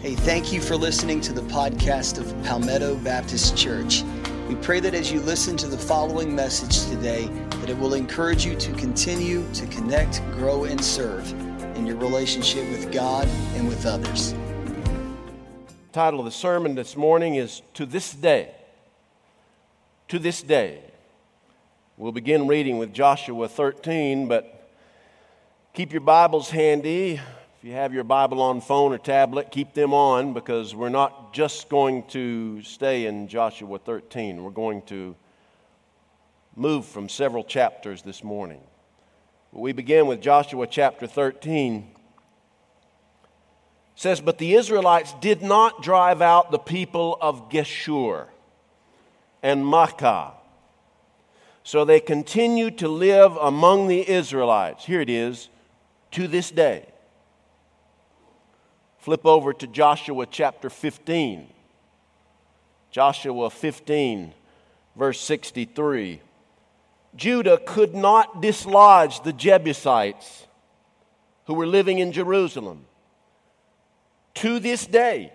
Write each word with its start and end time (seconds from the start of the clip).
Hey, 0.00 0.14
thank 0.14 0.52
you 0.52 0.60
for 0.60 0.76
listening 0.76 1.22
to 1.22 1.32
the 1.32 1.40
podcast 1.40 2.18
of 2.18 2.26
Palmetto 2.44 2.96
Baptist 2.96 3.56
Church. 3.56 4.02
We 4.46 4.54
pray 4.56 4.78
that 4.78 4.92
as 4.92 5.10
you 5.10 5.20
listen 5.20 5.56
to 5.56 5.66
the 5.66 5.78
following 5.78 6.36
message 6.36 6.86
today, 6.90 7.28
that 7.60 7.70
it 7.70 7.78
will 7.78 7.94
encourage 7.94 8.44
you 8.44 8.54
to 8.56 8.72
continue 8.74 9.50
to 9.54 9.66
connect, 9.68 10.20
grow, 10.32 10.64
and 10.64 10.84
serve 10.84 11.32
in 11.76 11.86
your 11.86 11.96
relationship 11.96 12.68
with 12.68 12.92
God 12.92 13.26
and 13.54 13.66
with 13.66 13.86
others. 13.86 14.32
The 14.32 15.92
title 15.94 16.20
of 16.20 16.26
the 16.26 16.30
sermon 16.30 16.74
this 16.74 16.94
morning 16.94 17.36
is 17.36 17.62
To 17.74 17.86
This 17.86 18.12
Day. 18.12 18.54
To 20.08 20.18
This 20.18 20.42
Day. 20.42 20.82
We'll 21.96 22.12
begin 22.12 22.46
reading 22.46 22.76
with 22.76 22.92
Joshua 22.92 23.48
13, 23.48 24.28
but 24.28 24.70
keep 25.72 25.90
your 25.90 26.02
Bibles 26.02 26.50
handy 26.50 27.18
you 27.66 27.72
have 27.72 27.92
your 27.92 28.04
Bible 28.04 28.40
on 28.42 28.60
phone 28.60 28.92
or 28.92 28.98
tablet, 28.98 29.50
keep 29.50 29.74
them 29.74 29.92
on 29.92 30.32
because 30.32 30.72
we're 30.72 30.88
not 30.88 31.34
just 31.34 31.68
going 31.68 32.04
to 32.04 32.62
stay 32.62 33.06
in 33.06 33.26
Joshua 33.26 33.76
13. 33.80 34.44
We're 34.44 34.50
going 34.52 34.82
to 34.82 35.16
move 36.54 36.86
from 36.86 37.08
several 37.08 37.42
chapters 37.42 38.02
this 38.02 38.22
morning. 38.22 38.60
We 39.50 39.72
begin 39.72 40.06
with 40.06 40.20
Joshua 40.20 40.68
chapter 40.68 41.08
13. 41.08 41.78
It 41.78 41.88
says, 43.96 44.20
But 44.20 44.38
the 44.38 44.54
Israelites 44.54 45.12
did 45.20 45.42
not 45.42 45.82
drive 45.82 46.22
out 46.22 46.52
the 46.52 46.60
people 46.60 47.18
of 47.20 47.50
Geshur 47.50 48.26
and 49.42 49.64
Maacah. 49.64 50.34
So 51.64 51.84
they 51.84 51.98
continued 51.98 52.78
to 52.78 52.86
live 52.86 53.36
among 53.36 53.88
the 53.88 54.08
Israelites. 54.08 54.84
Here 54.84 55.00
it 55.00 55.10
is, 55.10 55.48
to 56.12 56.28
this 56.28 56.52
day. 56.52 56.92
Flip 59.06 59.24
over 59.24 59.52
to 59.52 59.68
Joshua 59.68 60.26
chapter 60.26 60.68
15. 60.68 61.46
Joshua 62.90 63.50
15, 63.50 64.34
verse 64.96 65.20
63. 65.20 66.20
Judah 67.14 67.60
could 67.64 67.94
not 67.94 68.42
dislodge 68.42 69.22
the 69.22 69.32
Jebusites 69.32 70.48
who 71.44 71.54
were 71.54 71.68
living 71.68 72.00
in 72.00 72.10
Jerusalem. 72.10 72.84
To 74.34 74.58
this 74.58 74.84
day, 74.88 75.32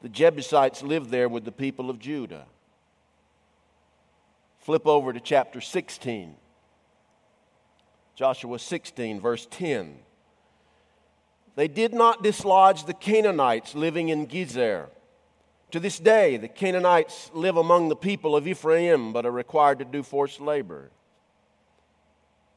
the 0.00 0.08
Jebusites 0.08 0.82
live 0.82 1.10
there 1.10 1.28
with 1.28 1.44
the 1.44 1.52
people 1.52 1.90
of 1.90 1.98
Judah. 1.98 2.46
Flip 4.60 4.86
over 4.86 5.12
to 5.12 5.20
chapter 5.20 5.60
16. 5.60 6.34
Joshua 8.16 8.58
16, 8.58 9.20
verse 9.20 9.46
10. 9.50 9.98
They 11.56 11.68
did 11.68 11.94
not 11.94 12.22
dislodge 12.22 12.84
the 12.84 12.94
Canaanites 12.94 13.74
living 13.74 14.08
in 14.08 14.26
Gezer. 14.26 14.88
To 15.70 15.80
this 15.80 15.98
day, 15.98 16.36
the 16.36 16.48
Canaanites 16.48 17.30
live 17.32 17.56
among 17.56 17.88
the 17.88 17.96
people 17.96 18.36
of 18.36 18.46
Ephraim, 18.46 19.12
but 19.12 19.26
are 19.26 19.30
required 19.30 19.78
to 19.80 19.84
do 19.84 20.02
forced 20.02 20.40
labor. 20.40 20.90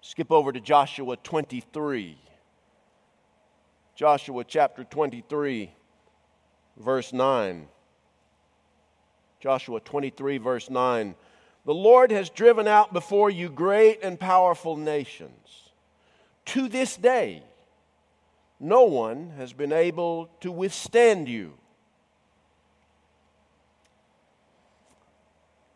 Skip 0.01 0.31
over 0.31 0.51
to 0.51 0.59
Joshua 0.59 1.17
23. 1.17 2.17
Joshua 3.95 4.43
chapter 4.43 4.83
23, 4.83 5.71
verse 6.77 7.11
9. 7.11 7.67
Joshua 9.39 9.79
23, 9.79 10.37
verse 10.37 10.69
9. 10.69 11.15
The 11.65 11.73
Lord 11.73 12.11
has 12.11 12.29
driven 12.29 12.67
out 12.67 12.93
before 12.93 13.29
you 13.29 13.49
great 13.49 14.03
and 14.03 14.19
powerful 14.19 14.77
nations. 14.77 15.71
To 16.45 16.67
this 16.69 16.95
day, 16.95 17.43
no 18.59 18.83
one 18.83 19.31
has 19.37 19.53
been 19.53 19.71
able 19.71 20.29
to 20.41 20.51
withstand 20.51 21.27
you. 21.27 21.53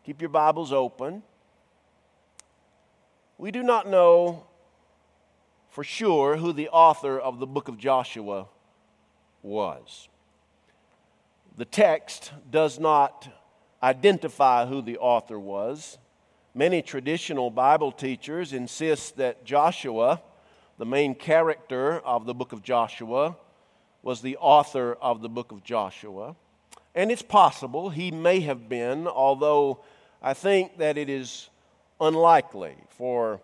Keep 0.04 0.20
your 0.20 0.30
Bibles 0.30 0.72
open. 0.72 1.22
We 3.38 3.50
do 3.52 3.62
not 3.62 3.88
know 3.88 4.46
for 5.70 5.84
sure 5.84 6.36
who 6.36 6.52
the 6.52 6.68
author 6.68 7.18
of 7.18 7.38
the 7.38 7.46
book 7.46 7.68
of 7.68 7.78
Joshua 7.78 8.46
was. 9.42 10.08
The 11.56 11.64
text 11.64 12.32
does 12.50 12.78
not 12.80 13.28
identify 13.82 14.66
who 14.66 14.82
the 14.82 14.98
author 14.98 15.38
was. 15.38 15.98
Many 16.54 16.82
traditional 16.82 17.50
Bible 17.50 17.92
teachers 17.92 18.52
insist 18.52 19.16
that 19.16 19.44
Joshua 19.44 20.20
the 20.78 20.86
main 20.86 21.14
character 21.14 21.98
of 22.00 22.26
the 22.26 22.34
book 22.34 22.52
of 22.52 22.62
Joshua 22.62 23.36
was 24.02 24.20
the 24.20 24.36
author 24.38 24.96
of 25.00 25.22
the 25.22 25.28
book 25.28 25.52
of 25.52 25.62
Joshua. 25.62 26.34
And 26.94 27.10
it's 27.10 27.22
possible 27.22 27.90
he 27.90 28.10
may 28.10 28.40
have 28.40 28.68
been, 28.68 29.06
although 29.06 29.80
I 30.20 30.34
think 30.34 30.78
that 30.78 30.98
it 30.98 31.08
is 31.08 31.48
unlikely 32.00 32.76
for 32.90 33.40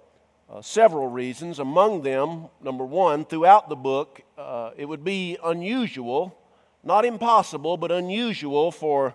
uh, 0.50 0.62
several 0.62 1.08
reasons. 1.08 1.58
Among 1.58 2.02
them, 2.02 2.46
number 2.62 2.84
one, 2.84 3.24
throughout 3.24 3.68
the 3.68 3.76
book, 3.76 4.22
uh, 4.36 4.70
it 4.76 4.86
would 4.86 5.04
be 5.04 5.38
unusual, 5.44 6.36
not 6.82 7.04
impossible, 7.04 7.76
but 7.76 7.92
unusual 7.92 8.70
for 8.70 9.14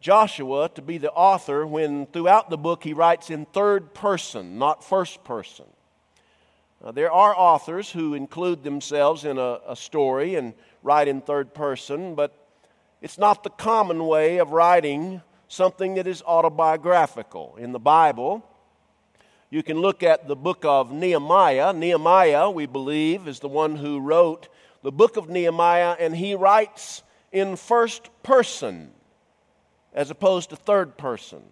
Joshua 0.00 0.70
to 0.70 0.82
be 0.82 0.96
the 0.98 1.12
author 1.12 1.66
when 1.66 2.06
throughout 2.06 2.48
the 2.48 2.56
book 2.56 2.82
he 2.82 2.94
writes 2.94 3.28
in 3.28 3.44
third 3.46 3.92
person, 3.92 4.58
not 4.58 4.82
first 4.82 5.22
person. 5.24 5.66
Uh, 6.82 6.90
there 6.90 7.12
are 7.12 7.36
authors 7.36 7.90
who 7.90 8.14
include 8.14 8.64
themselves 8.64 9.26
in 9.26 9.36
a, 9.36 9.58
a 9.68 9.76
story 9.76 10.36
and 10.36 10.54
write 10.82 11.08
in 11.08 11.20
third 11.20 11.52
person, 11.52 12.14
but 12.14 12.48
it's 13.02 13.18
not 13.18 13.44
the 13.44 13.50
common 13.50 14.06
way 14.06 14.38
of 14.38 14.52
writing 14.52 15.20
something 15.46 15.94
that 15.94 16.06
is 16.06 16.22
autobiographical. 16.22 17.54
In 17.58 17.72
the 17.72 17.78
Bible, 17.78 18.42
you 19.50 19.62
can 19.62 19.78
look 19.78 20.02
at 20.02 20.26
the 20.26 20.36
book 20.36 20.64
of 20.64 20.90
Nehemiah. 20.90 21.74
Nehemiah, 21.74 22.48
we 22.48 22.64
believe, 22.64 23.28
is 23.28 23.40
the 23.40 23.48
one 23.48 23.76
who 23.76 24.00
wrote 24.00 24.48
the 24.82 24.92
book 24.92 25.18
of 25.18 25.28
Nehemiah, 25.28 25.96
and 25.98 26.16
he 26.16 26.34
writes 26.34 27.02
in 27.30 27.56
first 27.56 28.08
person 28.22 28.92
as 29.92 30.10
opposed 30.10 30.48
to 30.48 30.56
third 30.56 30.96
person. 30.96 31.42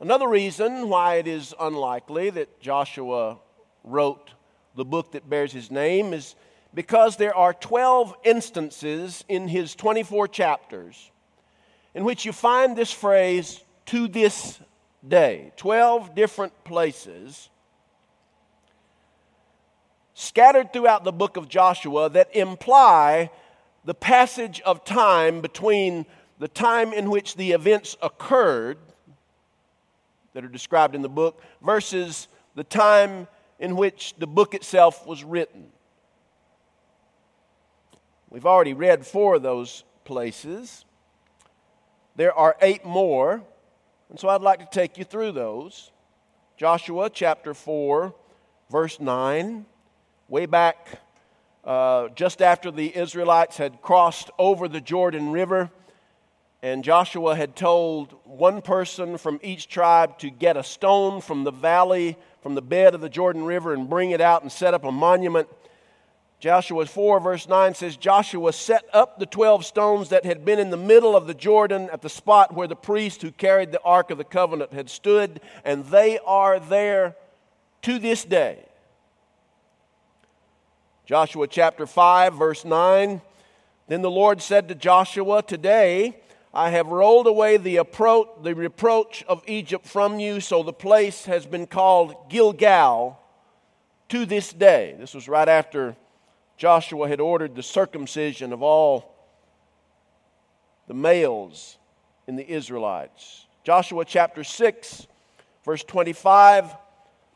Another 0.00 0.26
reason 0.26 0.88
why 0.88 1.16
it 1.16 1.28
is 1.28 1.54
unlikely 1.60 2.30
that 2.30 2.58
Joshua 2.58 3.38
wrote 3.84 4.30
the 4.76 4.84
book 4.84 5.12
that 5.12 5.28
bears 5.28 5.52
his 5.52 5.70
name 5.70 6.12
is 6.12 6.34
because 6.74 7.16
there 7.16 7.36
are 7.36 7.52
12 7.52 8.14
instances 8.24 9.24
in 9.28 9.48
his 9.48 9.74
24 9.74 10.28
chapters 10.28 11.10
in 11.94 12.04
which 12.04 12.24
you 12.24 12.32
find 12.32 12.76
this 12.76 12.90
phrase, 12.90 13.62
to 13.86 14.08
this 14.08 14.60
day. 15.06 15.52
12 15.56 16.14
different 16.14 16.64
places 16.64 17.50
scattered 20.14 20.72
throughout 20.72 21.04
the 21.04 21.12
book 21.12 21.36
of 21.36 21.48
Joshua 21.48 22.08
that 22.10 22.34
imply 22.34 23.30
the 23.84 23.94
passage 23.94 24.60
of 24.60 24.84
time 24.84 25.40
between 25.40 26.06
the 26.38 26.48
time 26.48 26.92
in 26.92 27.10
which 27.10 27.34
the 27.34 27.52
events 27.52 27.96
occurred 28.02 28.78
that 30.32 30.44
are 30.44 30.48
described 30.48 30.94
in 30.94 31.02
the 31.02 31.08
book 31.08 31.42
versus 31.62 32.28
the 32.54 32.64
time 32.64 33.26
in 33.62 33.76
which 33.76 34.14
the 34.18 34.26
book 34.26 34.54
itself 34.54 35.06
was 35.06 35.22
written. 35.22 35.68
We've 38.28 38.44
already 38.44 38.74
read 38.74 39.06
four 39.06 39.36
of 39.36 39.42
those 39.42 39.84
places. 40.04 40.84
There 42.16 42.34
are 42.34 42.56
eight 42.60 42.84
more, 42.84 43.40
and 44.10 44.18
so 44.18 44.28
I'd 44.28 44.42
like 44.42 44.58
to 44.58 44.68
take 44.78 44.98
you 44.98 45.04
through 45.04 45.32
those. 45.32 45.92
Joshua 46.56 47.08
chapter 47.08 47.54
4, 47.54 48.12
verse 48.68 48.98
9, 48.98 49.64
way 50.28 50.46
back 50.46 51.00
uh, 51.64 52.08
just 52.16 52.42
after 52.42 52.72
the 52.72 52.96
Israelites 52.96 53.58
had 53.58 53.80
crossed 53.80 54.28
over 54.40 54.66
the 54.66 54.80
Jordan 54.80 55.30
River, 55.30 55.70
and 56.64 56.82
Joshua 56.82 57.36
had 57.36 57.54
told 57.54 58.12
one 58.24 58.60
person 58.60 59.18
from 59.18 59.38
each 59.40 59.68
tribe 59.68 60.18
to 60.18 60.30
get 60.30 60.56
a 60.56 60.64
stone 60.64 61.20
from 61.20 61.44
the 61.44 61.52
valley 61.52 62.16
from 62.42 62.54
the 62.54 62.62
bed 62.62 62.94
of 62.94 63.00
the 63.00 63.08
Jordan 63.08 63.44
River 63.44 63.72
and 63.72 63.88
bring 63.88 64.10
it 64.10 64.20
out 64.20 64.42
and 64.42 64.50
set 64.50 64.74
up 64.74 64.84
a 64.84 64.92
monument. 64.92 65.48
Joshua 66.40 66.84
4, 66.84 67.20
verse 67.20 67.48
9 67.48 67.74
says 67.74 67.96
Joshua 67.96 68.52
set 68.52 68.84
up 68.92 69.20
the 69.20 69.26
12 69.26 69.64
stones 69.64 70.08
that 70.08 70.24
had 70.24 70.44
been 70.44 70.58
in 70.58 70.70
the 70.70 70.76
middle 70.76 71.14
of 71.14 71.28
the 71.28 71.34
Jordan 71.34 71.88
at 71.92 72.02
the 72.02 72.08
spot 72.08 72.52
where 72.52 72.66
the 72.66 72.74
priest 72.74 73.22
who 73.22 73.30
carried 73.30 73.70
the 73.70 73.80
Ark 73.82 74.10
of 74.10 74.18
the 74.18 74.24
Covenant 74.24 74.72
had 74.72 74.90
stood, 74.90 75.40
and 75.64 75.84
they 75.84 76.18
are 76.26 76.58
there 76.58 77.14
to 77.82 78.00
this 78.00 78.24
day. 78.24 78.64
Joshua 81.06 81.46
chapter 81.46 81.86
5, 81.86 82.34
verse 82.34 82.64
9 82.64 83.20
Then 83.86 84.02
the 84.02 84.10
Lord 84.10 84.42
said 84.42 84.66
to 84.66 84.74
Joshua, 84.74 85.44
Today 85.44 86.21
I 86.54 86.70
have 86.70 86.88
rolled 86.88 87.26
away 87.26 87.56
the, 87.56 87.76
the 87.76 88.54
reproach 88.54 89.24
of 89.26 89.42
Egypt 89.46 89.86
from 89.86 90.18
you, 90.18 90.40
so 90.40 90.62
the 90.62 90.72
place 90.72 91.24
has 91.24 91.46
been 91.46 91.66
called 91.66 92.28
Gilgal 92.28 93.18
to 94.10 94.26
this 94.26 94.52
day. 94.52 94.94
This 94.98 95.14
was 95.14 95.28
right 95.28 95.48
after 95.48 95.96
Joshua 96.58 97.08
had 97.08 97.20
ordered 97.20 97.54
the 97.54 97.62
circumcision 97.62 98.52
of 98.52 98.62
all 98.62 99.14
the 100.88 100.94
males 100.94 101.78
in 102.26 102.36
the 102.36 102.48
Israelites. 102.48 103.46
Joshua 103.64 104.04
chapter 104.04 104.44
6, 104.44 105.06
verse 105.64 105.84
25. 105.84 106.76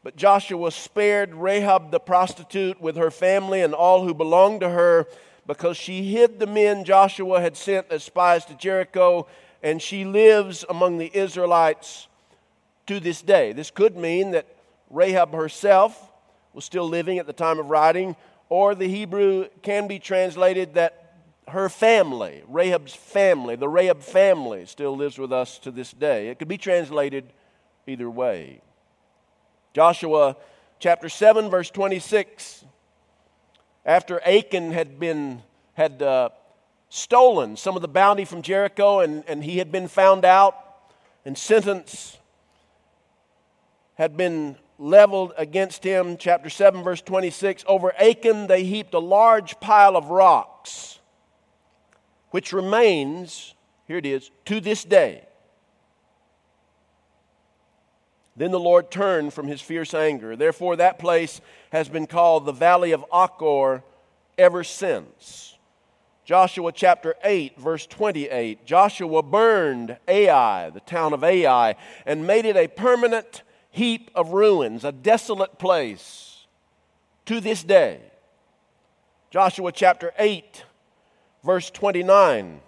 But 0.02 0.16
Joshua 0.16 0.70
spared 0.70 1.34
Rahab 1.34 1.90
the 1.90 1.98
prostitute 1.98 2.80
with 2.80 2.96
her 2.96 3.10
family 3.10 3.62
and 3.62 3.74
all 3.74 4.04
who 4.04 4.14
belonged 4.14 4.60
to 4.60 4.68
her 4.68 5.06
because 5.46 5.76
she 5.76 6.04
hid 6.04 6.38
the 6.38 6.46
men 6.46 6.84
Joshua 6.84 7.40
had 7.40 7.56
sent 7.56 7.86
as 7.90 8.04
spies 8.04 8.44
to 8.46 8.54
Jericho, 8.54 9.26
and 9.62 9.80
she 9.80 10.04
lives 10.04 10.64
among 10.68 10.98
the 10.98 11.10
Israelites 11.16 12.08
to 12.86 13.00
this 13.00 13.22
day. 13.22 13.52
This 13.52 13.70
could 13.70 13.96
mean 13.96 14.32
that 14.32 14.46
Rahab 14.90 15.32
herself 15.32 16.10
was 16.52 16.64
still 16.64 16.88
living 16.88 17.18
at 17.18 17.26
the 17.26 17.32
time 17.32 17.58
of 17.58 17.70
writing, 17.70 18.16
or 18.48 18.74
the 18.74 18.88
Hebrew 18.88 19.48
can 19.62 19.88
be 19.88 19.98
translated 19.98 20.74
that 20.74 21.02
her 21.48 21.68
family, 21.68 22.42
Rahab's 22.48 22.94
family, 22.94 23.56
the 23.56 23.68
Rahab 23.68 24.02
family, 24.02 24.66
still 24.66 24.96
lives 24.96 25.18
with 25.18 25.32
us 25.32 25.58
to 25.60 25.70
this 25.70 25.92
day. 25.92 26.28
It 26.28 26.38
could 26.38 26.48
be 26.48 26.58
translated 26.58 27.32
either 27.86 28.10
way. 28.10 28.60
Joshua 29.74 30.36
chapter 30.78 31.08
7, 31.08 31.48
verse 31.50 31.70
26. 31.70 32.64
After 33.86 34.20
Achan 34.26 34.72
had 34.72 34.98
been 34.98 35.42
had 35.74 36.02
uh, 36.02 36.30
stolen 36.88 37.56
some 37.56 37.76
of 37.76 37.82
the 37.82 37.88
bounty 37.88 38.24
from 38.24 38.42
Jericho 38.42 38.98
and, 38.98 39.22
and 39.28 39.44
he 39.44 39.58
had 39.58 39.70
been 39.70 39.86
found 39.86 40.24
out 40.24 40.56
and 41.24 41.38
sentence 41.38 42.18
had 43.94 44.16
been 44.16 44.56
leveled 44.78 45.32
against 45.38 45.84
him, 45.84 46.16
chapter 46.16 46.50
7, 46.50 46.82
verse 46.82 47.00
26. 47.00 47.64
Over 47.68 47.94
Achan 47.96 48.48
they 48.48 48.64
heaped 48.64 48.92
a 48.92 48.98
large 48.98 49.60
pile 49.60 49.96
of 49.96 50.10
rocks 50.10 50.98
which 52.30 52.52
remains, 52.52 53.54
here 53.86 53.98
it 53.98 54.06
is, 54.06 54.32
to 54.46 54.60
this 54.60 54.82
day. 54.82 55.24
Then 58.36 58.50
the 58.50 58.60
Lord 58.60 58.90
turned 58.90 59.32
from 59.32 59.46
his 59.46 59.60
fierce 59.60 59.94
anger. 59.94 60.36
Therefore, 60.36 60.76
that 60.76 60.98
place 60.98 61.40
has 61.72 61.88
been 61.88 62.06
called 62.06 62.44
the 62.44 62.52
Valley 62.52 62.92
of 62.92 63.04
Achor 63.12 63.82
ever 64.36 64.62
since. 64.62 65.56
Joshua 66.26 66.72
chapter 66.72 67.14
8, 67.22 67.58
verse 67.58 67.86
28. 67.86 68.66
Joshua 68.66 69.22
burned 69.22 69.96
Ai, 70.08 70.70
the 70.70 70.80
town 70.80 71.12
of 71.12 71.22
Ai, 71.22 71.76
and 72.04 72.26
made 72.26 72.44
it 72.44 72.56
a 72.56 72.68
permanent 72.68 73.42
heap 73.70 74.10
of 74.14 74.30
ruins, 74.30 74.84
a 74.84 74.92
desolate 74.92 75.58
place 75.58 76.46
to 77.26 77.40
this 77.40 77.62
day. 77.62 78.00
Joshua 79.30 79.70
chapter 79.72 80.12
8, 80.18 80.64
verse 81.44 81.70
29. 81.70 82.60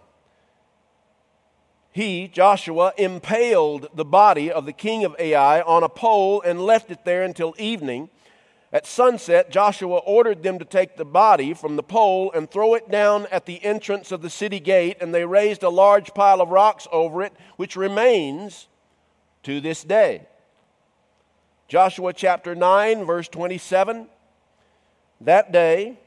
He, 1.90 2.29
Joshua, 2.29 2.93
impaled 2.96 3.88
the 3.94 4.05
body 4.05 4.52
of 4.52 4.67
the 4.67 4.73
king 4.73 5.05
of 5.05 5.17
Ai 5.19 5.62
on 5.62 5.82
a 5.82 5.88
pole 5.88 6.43
and 6.43 6.61
left 6.61 6.90
it 6.90 7.05
there 7.05 7.23
until 7.23 7.55
evening. 7.58 8.11
At 8.73 8.87
sunset, 8.87 9.50
Joshua 9.50 9.96
ordered 9.99 10.43
them 10.43 10.58
to 10.58 10.64
take 10.64 10.96
the 10.96 11.05
body 11.05 11.55
from 11.55 11.76
the 11.76 11.82
pole 11.82 12.31
and 12.32 12.50
throw 12.50 12.75
it 12.75 12.90
down 12.90 13.26
at 13.31 13.46
the 13.46 13.64
entrance 13.64 14.12
of 14.12 14.20
the 14.20 14.29
city 14.29 14.61
gate, 14.61 14.99
and 15.00 15.14
they 15.14 15.25
raised 15.25 15.62
a 15.62 15.70
large 15.70 16.12
pile 16.12 16.43
of 16.43 16.50
rocks 16.50 16.87
over 16.93 17.23
it, 17.23 17.32
which 17.56 17.76
remains 17.76 18.69
to 19.44 19.61
this 19.61 19.82
day. 19.82 20.26
Joshua 21.67 22.12
chapter 22.12 22.55
9, 22.55 23.05
verse 23.05 23.29
27. 23.29 24.08
That 25.23 25.50
day, 25.50 25.99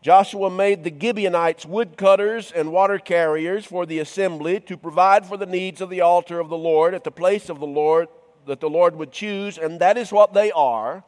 Joshua 0.00 0.48
made 0.48 0.84
the 0.84 0.94
Gibeonites 0.96 1.66
woodcutters 1.66 2.52
and 2.52 2.70
water 2.70 2.98
carriers 2.98 3.64
for 3.64 3.84
the 3.84 3.98
assembly 3.98 4.60
to 4.60 4.76
provide 4.76 5.26
for 5.26 5.36
the 5.36 5.46
needs 5.46 5.80
of 5.80 5.90
the 5.90 6.00
altar 6.00 6.38
of 6.38 6.48
the 6.48 6.56
Lord 6.56 6.94
at 6.94 7.02
the 7.02 7.10
place 7.10 7.48
of 7.48 7.58
the 7.58 7.66
Lord 7.66 8.08
that 8.46 8.60
the 8.60 8.70
Lord 8.70 8.96
would 8.96 9.10
choose, 9.10 9.58
and 9.58 9.80
that 9.80 9.98
is 9.98 10.12
what 10.12 10.32
they 10.32 10.52
are 10.52 11.02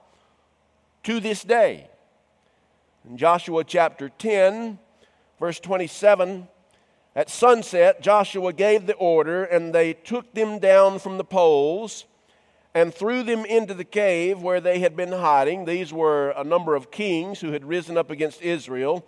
to 1.04 1.20
this 1.20 1.42
day. 1.42 1.88
In 3.08 3.16
Joshua 3.16 3.64
chapter 3.64 4.08
10, 4.08 4.78
verse 5.38 5.60
27, 5.60 6.48
at 7.14 7.31
sunset, 7.31 8.02
Joshua 8.02 8.52
gave 8.52 8.86
the 8.86 8.94
order, 8.94 9.44
and 9.44 9.72
they 9.72 9.94
took 9.94 10.34
them 10.34 10.58
down 10.58 10.98
from 10.98 11.16
the 11.16 11.25
poles 11.25 12.04
and 12.75 12.94
threw 12.94 13.22
them 13.22 13.44
into 13.44 13.75
the 13.75 13.84
cave 13.84 14.40
where 14.40 14.61
they 14.61 14.78
had 14.78 14.96
been 14.96 15.12
hiding. 15.12 15.64
These 15.64 15.93
were 15.93 16.31
a 16.31 16.44
number 16.44 16.75
of 16.75 16.90
kings 16.90 17.40
who 17.40 17.52
had 17.52 17.64
risen 17.64 17.96
up 17.96 18.11
against 18.11 18.43
Israel. 18.43 19.05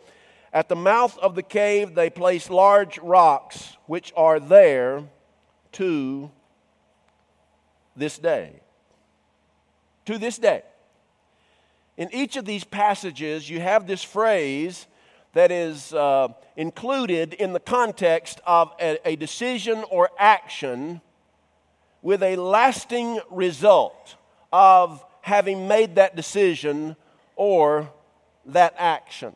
At 0.53 0.69
the 0.69 0.77
mouth 0.77 1.17
of 1.19 1.35
the 1.35 1.43
cave, 1.43 1.95
they 1.95 2.11
placed 2.11 2.51
large 2.51 2.99
rocks, 2.99 3.77
which 3.87 4.13
are 4.17 4.41
there 4.41 5.05
to 5.73 6.31
this 7.97 8.19
day. 8.19 8.61
To 10.07 10.19
this 10.19 10.39
day. 10.39 10.63
In 11.97 12.13
each 12.13 12.37
of 12.37 12.45
these 12.45 12.65
passages, 12.65 13.49
you 13.49 13.61
have 13.61 13.87
this 13.87 14.03
phrase 14.03 14.87
that 15.35 15.51
is 15.51 15.95
uh, 15.95 16.29
included 16.57 17.33
in 17.35 17.53
the 17.53 17.61
context 17.61 18.41
of 18.47 18.73
a, 18.81 18.99
a 19.09 19.17
decision 19.17 19.85
or 19.91 20.11
action 20.19 21.01
with 22.03 22.23
a 22.23 22.37
lasting 22.37 23.21
result 23.31 24.17
of 24.53 25.05
having 25.23 25.69
made 25.69 25.95
that 25.95 26.17
decision 26.17 26.97
or 27.37 27.91
that 28.45 28.75
action. 28.77 29.35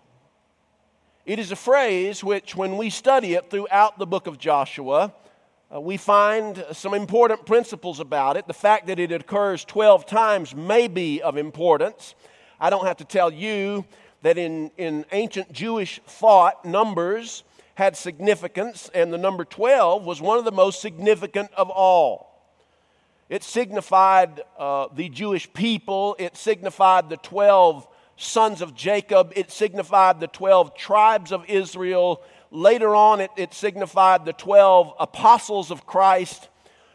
It 1.25 1.39
is 1.39 1.51
a 1.53 1.57
phrase 1.57 2.23
which, 2.23 2.55
when 2.55 2.77
we 2.77 2.91
study 2.91 3.35
it 3.35 3.51
throughout 3.51 3.99
the 3.99 4.07
book 4.07 4.27
of 4.27 4.39
Joshua, 4.39 5.13
uh, 5.75 5.81
we 5.81 5.97
find 5.97 6.65
some 6.73 6.95
important 6.95 7.47
principles 7.47 7.99
about 7.99 8.37
it. 8.37 8.47
The 8.47 8.55
fact 8.55 8.87
that 8.87 9.01
it 9.01 9.11
occurs 9.11 9.65
12 9.65 10.07
times 10.07 10.55
may 10.55 10.87
be 10.87 11.23
of 11.23 11.37
importance. 11.37 12.15
I 12.61 12.71
don't 12.71 12.87
have 12.87 12.99
to 12.99 13.05
tell 13.05 13.33
you 13.33 13.85
that 14.23 14.39
in, 14.39 14.71
in 14.77 15.05
ancient 15.13 15.53
Jewish 15.53 16.01
thought, 16.07 16.65
numbers 16.65 17.43
had 17.75 17.97
significance, 17.97 18.91
and 18.95 19.13
the 19.13 19.19
number 19.19 19.45
12 19.45 20.05
was 20.05 20.21
one 20.21 20.39
of 20.39 20.45
the 20.45 20.53
most 20.53 20.81
significant 20.81 21.51
of 21.55 21.71
all. 21.71 22.36
It 23.29 23.43
signified 23.43 24.43
uh, 24.59 24.87
the 24.95 25.09
Jewish 25.09 25.53
people, 25.53 26.15
it 26.19 26.37
signified 26.37 27.11
the 27.11 27.17
12 27.17 27.87
sons 28.17 28.63
of 28.63 28.75
Jacob, 28.75 29.33
it 29.35 29.51
signified 29.51 30.21
the 30.21 30.29
12 30.29 30.77
tribes 30.77 31.33
of 31.33 31.45
Israel. 31.49 32.23
Later 32.51 32.95
on, 32.95 33.21
it, 33.21 33.31
it 33.37 33.53
signified 33.53 34.25
the 34.25 34.33
12 34.33 34.95
apostles 35.01 35.71
of 35.71 35.87
Christ. 35.87 36.49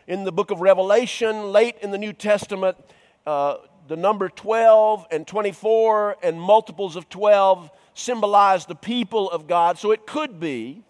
In 0.08 0.24
the 0.24 0.32
book 0.32 0.52
of 0.52 0.62
Revelation, 0.62 1.52
late 1.52 1.76
in 1.82 1.92
the 1.92 1.98
New 1.98 2.14
Testament, 2.14 2.78
uh, 3.26 3.58
the 3.88 3.98
number 3.98 4.30
12 4.30 5.08
and 5.12 5.28
24 5.28 6.18
and 6.24 6.42
multiples 6.42 6.96
of 6.96 7.10
12 7.10 7.70
symbolize 7.94 8.66
the 8.66 8.76
people 8.76 9.30
of 9.30 9.48
God. 9.48 9.78
So 9.78 9.92
it 9.92 10.08
could 10.08 10.40
be 10.40 10.84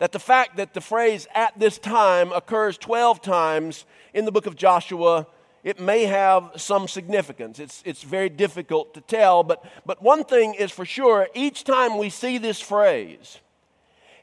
that 0.00 0.12
the 0.12 0.18
fact 0.18 0.56
that 0.56 0.72
the 0.72 0.80
phrase 0.80 1.28
at 1.34 1.56
this 1.58 1.78
time 1.78 2.32
occurs 2.32 2.78
12 2.78 3.20
times 3.20 3.84
in 4.14 4.24
the 4.24 4.32
book 4.32 4.46
of 4.46 4.56
Joshua, 4.56 5.26
it 5.62 5.78
may 5.78 6.04
have 6.04 6.52
some 6.56 6.88
significance. 6.88 7.58
It's, 7.58 7.82
it's 7.84 8.02
very 8.02 8.30
difficult 8.30 8.94
to 8.94 9.02
tell, 9.02 9.44
but, 9.44 9.62
but 9.84 10.02
one 10.02 10.24
thing 10.24 10.54
is 10.54 10.70
for 10.70 10.86
sure 10.86 11.28
each 11.34 11.64
time 11.64 11.98
we 11.98 12.08
see 12.08 12.38
this 12.38 12.60
phrase, 12.60 13.40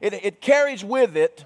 it, 0.02 0.14
it 0.14 0.42
carries 0.42 0.84
with 0.84 1.16
it 1.16 1.46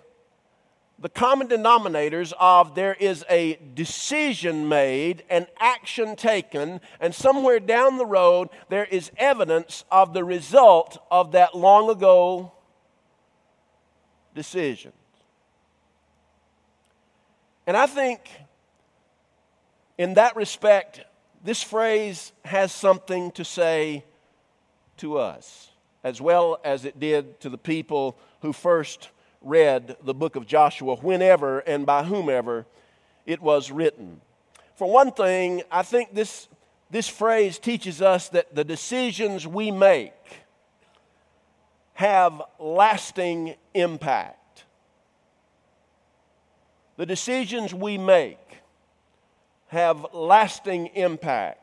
the 0.98 1.10
common 1.10 1.48
denominators 1.48 2.32
of 2.40 2.76
there 2.76 2.94
is 2.94 3.26
a 3.28 3.58
decision 3.74 4.70
made, 4.70 5.24
an 5.30 5.48
action 5.60 6.16
taken, 6.16 6.80
and 7.00 7.14
somewhere 7.14 7.60
down 7.60 7.98
the 7.98 8.06
road 8.06 8.50
there 8.70 8.86
is 8.86 9.12
evidence 9.18 9.84
of 9.92 10.14
the 10.14 10.24
result 10.24 11.04
of 11.10 11.32
that 11.32 11.58
long 11.58 11.90
ago 11.90 12.54
decisions. 14.34 14.94
And 17.68 17.78
I 17.78 17.86
think 17.86 18.22
in 19.98 20.16
that 20.16 20.36
respect, 20.36 21.02
this 21.44 21.62
phrase 21.62 22.32
has 22.44 22.72
something 22.72 23.32
to 23.32 23.46
say 23.46 24.04
to 24.98 25.18
us, 25.18 25.70
as 26.04 26.20
well 26.20 26.60
as 26.64 26.86
it 26.86 27.00
did 27.00 27.40
to 27.42 27.50
the 27.50 27.58
people 27.58 28.18
who 28.42 28.54
first 28.54 29.10
read 29.42 29.96
the 30.04 30.14
book 30.14 30.36
of 30.36 30.46
Joshua, 30.46 30.96
whenever 30.98 31.60
and 31.60 31.86
by 31.86 32.04
whomever 32.04 32.66
it 33.26 33.42
was 33.42 33.72
written. 33.72 34.22
For 34.76 34.90
one 34.90 35.12
thing, 35.12 35.64
I 35.72 35.84
think 35.84 36.14
this, 36.14 36.48
this 36.90 37.08
phrase 37.08 37.60
teaches 37.60 38.02
us 38.02 38.30
that 38.30 38.56
the 38.56 38.64
decisions 38.64 39.48
we 39.48 39.72
make 39.72 40.41
have 41.94 42.42
lasting 42.60 43.56
impact. 43.74 44.66
The 46.98 47.06
decisions 47.06 47.74
we 47.74 47.98
make 47.98 48.38
have 49.68 50.06
lasting 50.14 50.88
impact. 50.88 51.58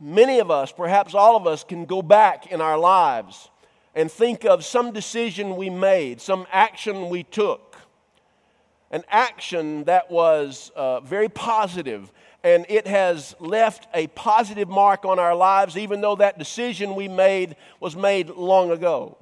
Many 0.00 0.38
of 0.38 0.50
us, 0.50 0.70
perhaps 0.70 1.14
all 1.14 1.36
of 1.36 1.46
us, 1.46 1.64
can 1.64 1.84
go 1.84 2.02
back 2.02 2.52
in 2.52 2.60
our 2.60 2.78
lives 2.78 3.50
and 3.94 4.10
think 4.10 4.44
of 4.44 4.64
some 4.64 4.92
decision 4.92 5.56
we 5.56 5.70
made, 5.70 6.20
some 6.20 6.46
action 6.52 7.08
we 7.08 7.24
took, 7.24 7.76
an 8.90 9.02
action 9.08 9.84
that 9.84 10.10
was 10.10 10.70
uh, 10.76 11.00
very 11.00 11.28
positive, 11.28 12.12
and 12.44 12.66
it 12.68 12.86
has 12.86 13.34
left 13.40 13.88
a 13.94 14.06
positive 14.08 14.68
mark 14.68 15.04
on 15.04 15.18
our 15.18 15.34
lives, 15.34 15.76
even 15.76 16.00
though 16.00 16.16
that 16.16 16.38
decision 16.38 16.94
we 16.94 17.08
made 17.08 17.56
was 17.80 17.96
made 17.96 18.30
long 18.30 18.70
ago. 18.70 19.16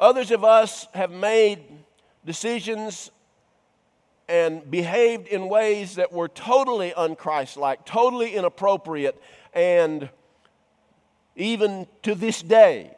Others 0.00 0.30
of 0.30 0.44
us 0.44 0.86
have 0.94 1.10
made 1.10 1.60
decisions 2.24 3.10
and 4.28 4.68
behaved 4.70 5.26
in 5.28 5.48
ways 5.48 5.94
that 5.96 6.12
were 6.12 6.28
totally 6.28 6.90
unchristlike, 6.90 7.84
totally 7.86 8.34
inappropriate, 8.34 9.20
and 9.54 10.10
even 11.34 11.86
to 12.02 12.14
this 12.14 12.42
day, 12.42 12.94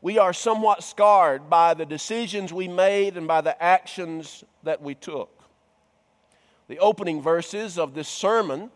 we 0.00 0.18
are 0.18 0.32
somewhat 0.32 0.82
scarred 0.82 1.50
by 1.50 1.74
the 1.74 1.84
decisions 1.84 2.52
we 2.52 2.68
made 2.68 3.16
and 3.16 3.26
by 3.26 3.40
the 3.40 3.60
actions 3.62 4.44
that 4.62 4.80
we 4.80 4.94
took. 4.94 5.43
The 6.68 6.78
opening 6.78 7.20
verses 7.20 7.78
of 7.78 7.94
this 7.94 8.08
sermon, 8.08 8.70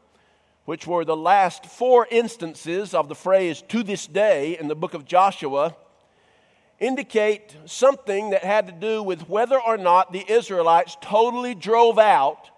which 0.64 0.86
were 0.86 1.04
the 1.04 1.16
last 1.16 1.66
four 1.66 2.06
instances 2.10 2.92
of 2.92 3.08
the 3.08 3.14
phrase 3.14 3.62
to 3.68 3.82
this 3.82 4.06
day 4.06 4.58
in 4.58 4.68
the 4.68 4.74
book 4.74 4.94
of 4.94 5.04
Joshua, 5.04 5.74
indicate 6.78 7.56
something 7.64 8.30
that 8.30 8.44
had 8.44 8.66
to 8.66 8.72
do 8.72 9.02
with 9.02 9.28
whether 9.28 9.60
or 9.60 9.76
not 9.76 10.12
the 10.12 10.30
Israelites 10.30 10.96
totally 11.00 11.54
drove 11.54 11.98
out 11.98 12.50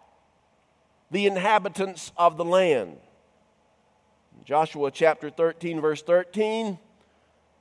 the 1.10 1.26
inhabitants 1.26 2.12
of 2.16 2.37
the 2.37 2.44
land. 2.44 2.96
Joshua 4.44 4.90
chapter 4.90 5.30
13, 5.30 5.80
verse 5.80 6.02
13 6.02 6.78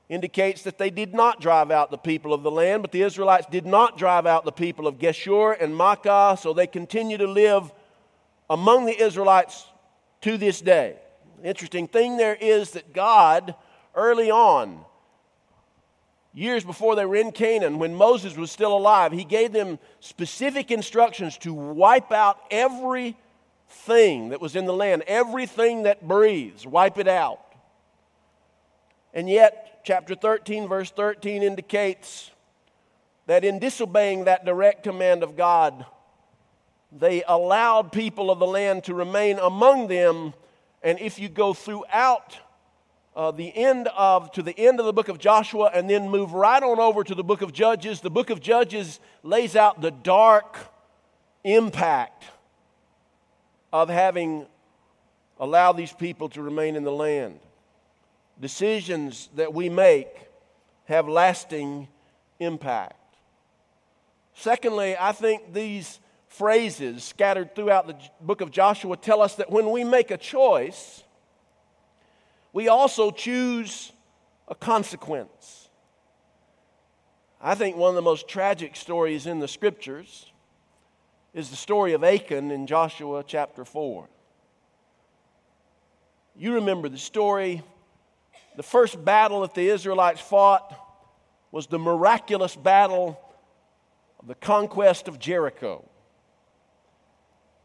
indicates 0.10 0.64
that 0.64 0.80
they 0.80 0.90
did 0.90 1.14
not 1.14 1.40
drive 1.40 1.70
out 1.70 1.92
the 1.92 1.98
people 1.98 2.34
of 2.34 2.42
the 2.42 2.50
land, 2.50 2.82
but 2.82 2.92
the 2.92 3.04
Israelites 3.04 3.46
did 3.50 3.66
not 3.66 3.98
drive 3.98 4.26
out 4.26 4.44
the 4.44 4.52
people 4.52 4.88
of 4.88 4.98
Geshur 4.98 5.56
and 5.62 5.74
Maacah, 5.74 6.38
so 6.38 6.52
they 6.52 6.66
continue 6.66 7.18
to 7.18 7.28
live 7.28 7.72
among 8.50 8.88
the 8.88 9.00
Israelites 9.00 9.68
to 10.22 10.36
this 10.38 10.60
day. 10.60 10.96
interesting 11.44 11.88
thing 11.88 12.18
there 12.18 12.36
is 12.36 12.72
that 12.72 12.92
God, 12.92 13.54
early 13.96 14.32
on, 14.32 14.84
years 16.34 16.64
before 16.64 16.96
they 16.96 17.06
were 17.06 17.16
in 17.16 17.32
Canaan, 17.32 17.78
when 17.78 17.94
Moses 17.94 18.36
was 18.36 18.52
still 18.52 18.76
alive, 18.76 19.12
he 19.12 19.24
gave 19.24 19.52
them 19.52 19.78
specific 20.00 20.72
instructions 20.72 21.38
to 21.38 21.54
wipe 21.54 22.12
out 22.12 22.40
everything 22.50 24.30
that 24.30 24.42
was 24.42 24.56
in 24.56 24.66
the 24.66 24.74
land, 24.74 25.04
everything 25.06 25.84
that 25.84 26.08
breathes, 26.08 26.66
wipe 26.66 26.98
it 26.98 27.08
out. 27.08 27.40
And 29.14 29.30
yet, 29.30 29.69
chapter 29.84 30.16
13, 30.16 30.68
verse 30.68 30.92
13 30.92 31.44
indicates 31.44 32.32
that 33.28 33.44
in 33.44 33.60
disobeying 33.60 34.26
that 34.26 34.46
direct 34.46 34.84
command 34.84 35.24
of 35.24 35.36
God, 35.36 35.86
they 36.92 37.24
allowed 37.28 37.92
people 37.92 38.32
of 38.32 38.40
the 38.40 38.48
land 38.48 38.86
to 38.86 38.94
remain 38.94 39.38
among 39.38 39.88
them. 39.88 40.34
And 40.82 41.00
if 41.00 41.20
you 41.20 41.30
go 41.30 41.54
throughout 41.54 42.38
uh, 43.16 43.32
the 43.32 43.56
end 43.56 43.90
of 43.98 44.32
to 44.32 44.42
the 44.42 44.58
end 44.58 44.80
of 44.80 44.86
the 44.86 44.94
book 44.94 45.10
of 45.10 45.20
Joshua 45.20 45.70
and 45.74 45.90
then 45.90 46.10
move 46.10 46.34
right 46.34 46.62
on 46.62 46.80
over 46.80 47.04
to 47.04 47.16
the 47.16 47.24
book 47.24 47.42
of 47.42 47.52
Judges. 47.52 48.02
The 48.02 48.10
book 48.10 48.30
of 48.30 48.40
Judges 48.40 49.00
lays 49.24 49.56
out 49.56 49.82
the 49.82 49.92
dark 49.92 50.58
impact 51.44 52.24
of 53.74 53.90
having 53.90 54.46
allowed 55.40 55.74
these 55.74 55.92
people 55.92 56.30
to 56.30 56.42
remain 56.42 56.76
in 56.76 56.84
the 56.84 56.92
land. 56.92 57.40
Decisions 58.40 59.30
that 59.36 59.54
we 59.54 59.70
make 59.70 60.08
have 60.86 61.08
lasting 61.08 61.88
impact. 62.40 62.96
Secondly, 64.34 64.96
I 64.98 65.12
think 65.12 65.54
these 65.54 66.00
phrases 66.28 67.04
scattered 67.04 67.54
throughout 67.56 67.88
the 67.88 67.96
book 68.22 68.42
of 68.42 68.52
Joshua 68.52 68.96
tell 68.96 69.22
us 69.22 69.36
that 69.36 69.52
when 69.52 69.72
we 69.72 69.84
make 69.84 70.12
a 70.12 70.18
choice, 70.18 71.04
we 72.54 72.70
also 72.70 73.12
choose 73.12 73.92
a 74.48 74.56
consequence. 74.56 75.70
I 77.42 77.56
think 77.56 77.78
one 77.78 77.90
of 77.90 77.96
the 77.96 78.02
most 78.02 78.28
tragic 78.28 78.76
stories 78.76 79.26
in 79.26 79.40
the 79.40 79.48
scriptures 79.48 80.32
is 81.34 81.50
the 81.50 81.56
story 81.56 81.94
of 81.94 82.04
Achan 82.04 82.52
in 82.52 82.68
Joshua 82.68 83.24
chapter 83.26 83.66
4. 83.66 84.08
You 86.36 86.56
remember 86.56 86.90
the 86.90 86.98
story. 86.98 87.62
The 88.60 88.64
first 88.64 89.06
battle 89.06 89.40
that 89.44 89.54
the 89.54 89.70
Israelites 89.70 90.20
fought 90.20 90.78
was 91.50 91.68
the 91.68 91.80
miraculous 91.80 92.58
battle 92.58 93.18
of 94.20 94.28
the 94.28 94.36
conquest 94.36 95.08
of 95.08 95.18
Jericho. 95.18 95.88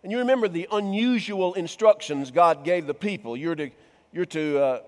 And 0.05 0.13
you 0.13 0.19
remember 0.19 0.47
the 0.47 0.69
unusual 0.71 1.55
instructions 1.55 2.31
God 2.31 2.63
gave 2.65 2.87
the 2.87 2.95
people. 2.95 3.37
You're 3.37 3.57
to 3.57 3.71
you're 4.13 4.25
to, 4.27 4.59
uh, 4.63 4.81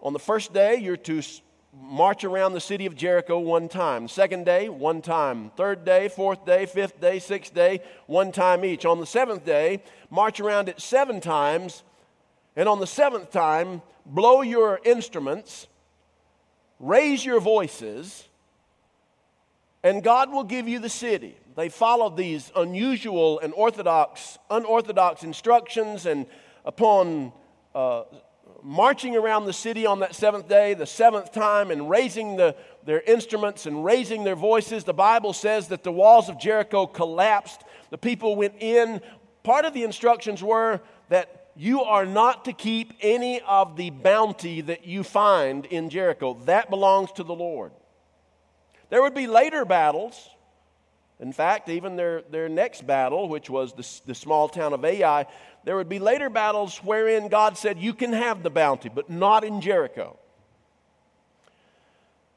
on 0.00 0.12
the 0.12 0.18
first 0.18 0.52
day, 0.52 0.78
you're 0.78 0.96
to 0.96 1.22
march 1.72 2.24
around 2.24 2.54
the 2.54 2.60
city 2.60 2.86
of 2.86 2.96
Jericho 2.96 3.38
one 3.38 3.68
time. 3.68 4.08
Second 4.08 4.46
day, 4.46 4.68
one 4.68 5.00
time. 5.00 5.52
Third 5.56 5.84
day, 5.84 6.08
fourth 6.08 6.44
day, 6.44 6.66
fifth 6.66 7.00
day, 7.00 7.20
sixth 7.20 7.54
day, 7.54 7.82
one 8.08 8.32
time 8.32 8.64
each. 8.64 8.84
On 8.84 8.98
the 8.98 9.06
seventh 9.06 9.44
day, 9.44 9.84
march 10.10 10.40
around 10.40 10.68
it 10.68 10.80
seven 10.80 11.20
times. 11.20 11.84
And 12.56 12.68
on 12.68 12.80
the 12.80 12.86
seventh 12.86 13.30
time, 13.30 13.82
blow 14.06 14.40
your 14.40 14.80
instruments, 14.84 15.66
raise 16.80 17.24
your 17.24 17.38
voices, 17.38 18.26
and 19.82 20.02
God 20.02 20.32
will 20.32 20.44
give 20.44 20.66
you 20.66 20.78
the 20.78 20.88
city. 20.88 21.36
They 21.54 21.68
followed 21.68 22.16
these 22.16 22.50
unusual 22.56 23.38
and 23.40 23.52
orthodox, 23.54 24.38
unorthodox 24.50 25.22
instructions, 25.22 26.06
and 26.06 26.26
upon 26.64 27.32
uh, 27.74 28.04
marching 28.62 29.16
around 29.16 29.44
the 29.44 29.52
city 29.52 29.86
on 29.86 30.00
that 30.00 30.14
seventh 30.14 30.48
day, 30.48 30.74
the 30.74 30.86
seventh 30.86 31.32
time, 31.32 31.70
and 31.70 31.88
raising 31.88 32.36
the, 32.36 32.56
their 32.84 33.00
instruments 33.02 33.66
and 33.66 33.84
raising 33.84 34.24
their 34.24 34.34
voices. 34.34 34.84
The 34.84 34.94
Bible 34.94 35.32
says 35.32 35.68
that 35.68 35.84
the 35.84 35.92
walls 35.92 36.28
of 36.28 36.38
Jericho 36.38 36.86
collapsed. 36.86 37.62
The 37.90 37.98
people 37.98 38.34
went 38.34 38.54
in. 38.60 39.00
Part 39.42 39.66
of 39.66 39.74
the 39.74 39.84
instructions 39.84 40.42
were 40.42 40.80
that 41.10 41.45
you 41.56 41.82
are 41.82 42.04
not 42.04 42.44
to 42.44 42.52
keep 42.52 42.92
any 43.00 43.40
of 43.40 43.76
the 43.76 43.90
bounty 43.90 44.60
that 44.60 44.86
you 44.86 45.02
find 45.02 45.64
in 45.66 45.88
Jericho. 45.88 46.34
That 46.44 46.68
belongs 46.68 47.12
to 47.12 47.22
the 47.24 47.34
Lord. 47.34 47.72
There 48.90 49.02
would 49.02 49.14
be 49.14 49.26
later 49.26 49.64
battles. 49.64 50.28
In 51.18 51.32
fact, 51.32 51.70
even 51.70 51.96
their, 51.96 52.22
their 52.22 52.48
next 52.48 52.86
battle, 52.86 53.28
which 53.28 53.48
was 53.48 53.72
the, 53.72 54.08
the 54.08 54.14
small 54.14 54.48
town 54.48 54.74
of 54.74 54.84
Ai, 54.84 55.26
there 55.64 55.76
would 55.76 55.88
be 55.88 55.98
later 55.98 56.28
battles 56.28 56.78
wherein 56.84 57.28
God 57.28 57.56
said, 57.56 57.78
You 57.78 57.94
can 57.94 58.12
have 58.12 58.42
the 58.42 58.50
bounty, 58.50 58.90
but 58.90 59.08
not 59.08 59.42
in 59.42 59.60
Jericho. 59.62 60.18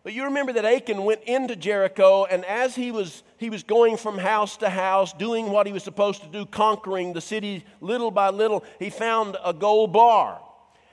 But 0.09 0.15
you 0.15 0.23
remember 0.23 0.53
that 0.53 0.65
Achan 0.65 1.03
went 1.05 1.21
into 1.25 1.55
Jericho, 1.55 2.25
and 2.25 2.43
as 2.45 2.73
he 2.73 2.91
was, 2.91 3.21
he 3.37 3.51
was 3.51 3.61
going 3.61 3.95
from 3.95 4.17
house 4.17 4.57
to 4.57 4.67
house, 4.67 5.13
doing 5.13 5.51
what 5.51 5.67
he 5.67 5.71
was 5.71 5.83
supposed 5.83 6.23
to 6.23 6.27
do, 6.27 6.47
conquering 6.47 7.13
the 7.13 7.21
city 7.21 7.63
little 7.79 8.09
by 8.09 8.31
little, 8.31 8.63
he 8.79 8.89
found 8.89 9.37
a 9.45 9.53
gold 9.53 9.93
bar, 9.93 10.41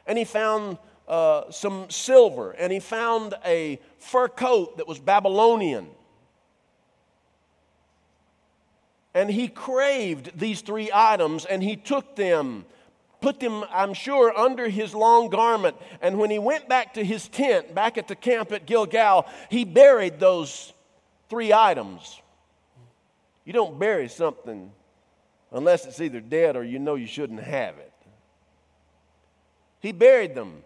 and 0.06 0.18
he 0.18 0.24
found 0.26 0.76
uh, 1.08 1.50
some 1.50 1.88
silver, 1.88 2.50
and 2.50 2.70
he 2.70 2.78
found 2.78 3.32
a 3.46 3.80
fur 3.98 4.28
coat 4.28 4.76
that 4.76 4.86
was 4.86 4.98
Babylonian. 4.98 5.88
And 9.14 9.30
he 9.30 9.48
craved 9.48 10.38
these 10.38 10.60
three 10.60 10.90
items 10.92 11.46
and 11.46 11.62
he 11.62 11.74
took 11.74 12.16
them, 12.16 12.66
put 13.20 13.40
them, 13.40 13.64
I'm 13.70 13.94
sure, 13.94 14.36
under 14.36 14.68
his 14.68 14.94
long 14.94 15.28
garment. 15.28 15.76
And 16.00 16.18
when 16.18 16.30
he 16.30 16.38
went 16.38 16.68
back 16.68 16.94
to 16.94 17.04
his 17.04 17.28
tent, 17.28 17.74
back 17.74 17.98
at 17.98 18.08
the 18.08 18.16
camp 18.16 18.52
at 18.52 18.66
Gilgal, 18.66 19.26
he 19.50 19.64
buried 19.64 20.18
those 20.18 20.72
three 21.28 21.52
items. 21.52 22.20
You 23.44 23.52
don't 23.52 23.78
bury 23.78 24.08
something 24.08 24.72
unless 25.52 25.86
it's 25.86 26.00
either 26.00 26.20
dead 26.20 26.56
or 26.56 26.64
you 26.64 26.78
know 26.78 26.96
you 26.96 27.06
shouldn't 27.06 27.42
have 27.42 27.78
it. 27.78 27.92
He 29.80 29.92
buried 29.92 30.34
them. 30.34 30.62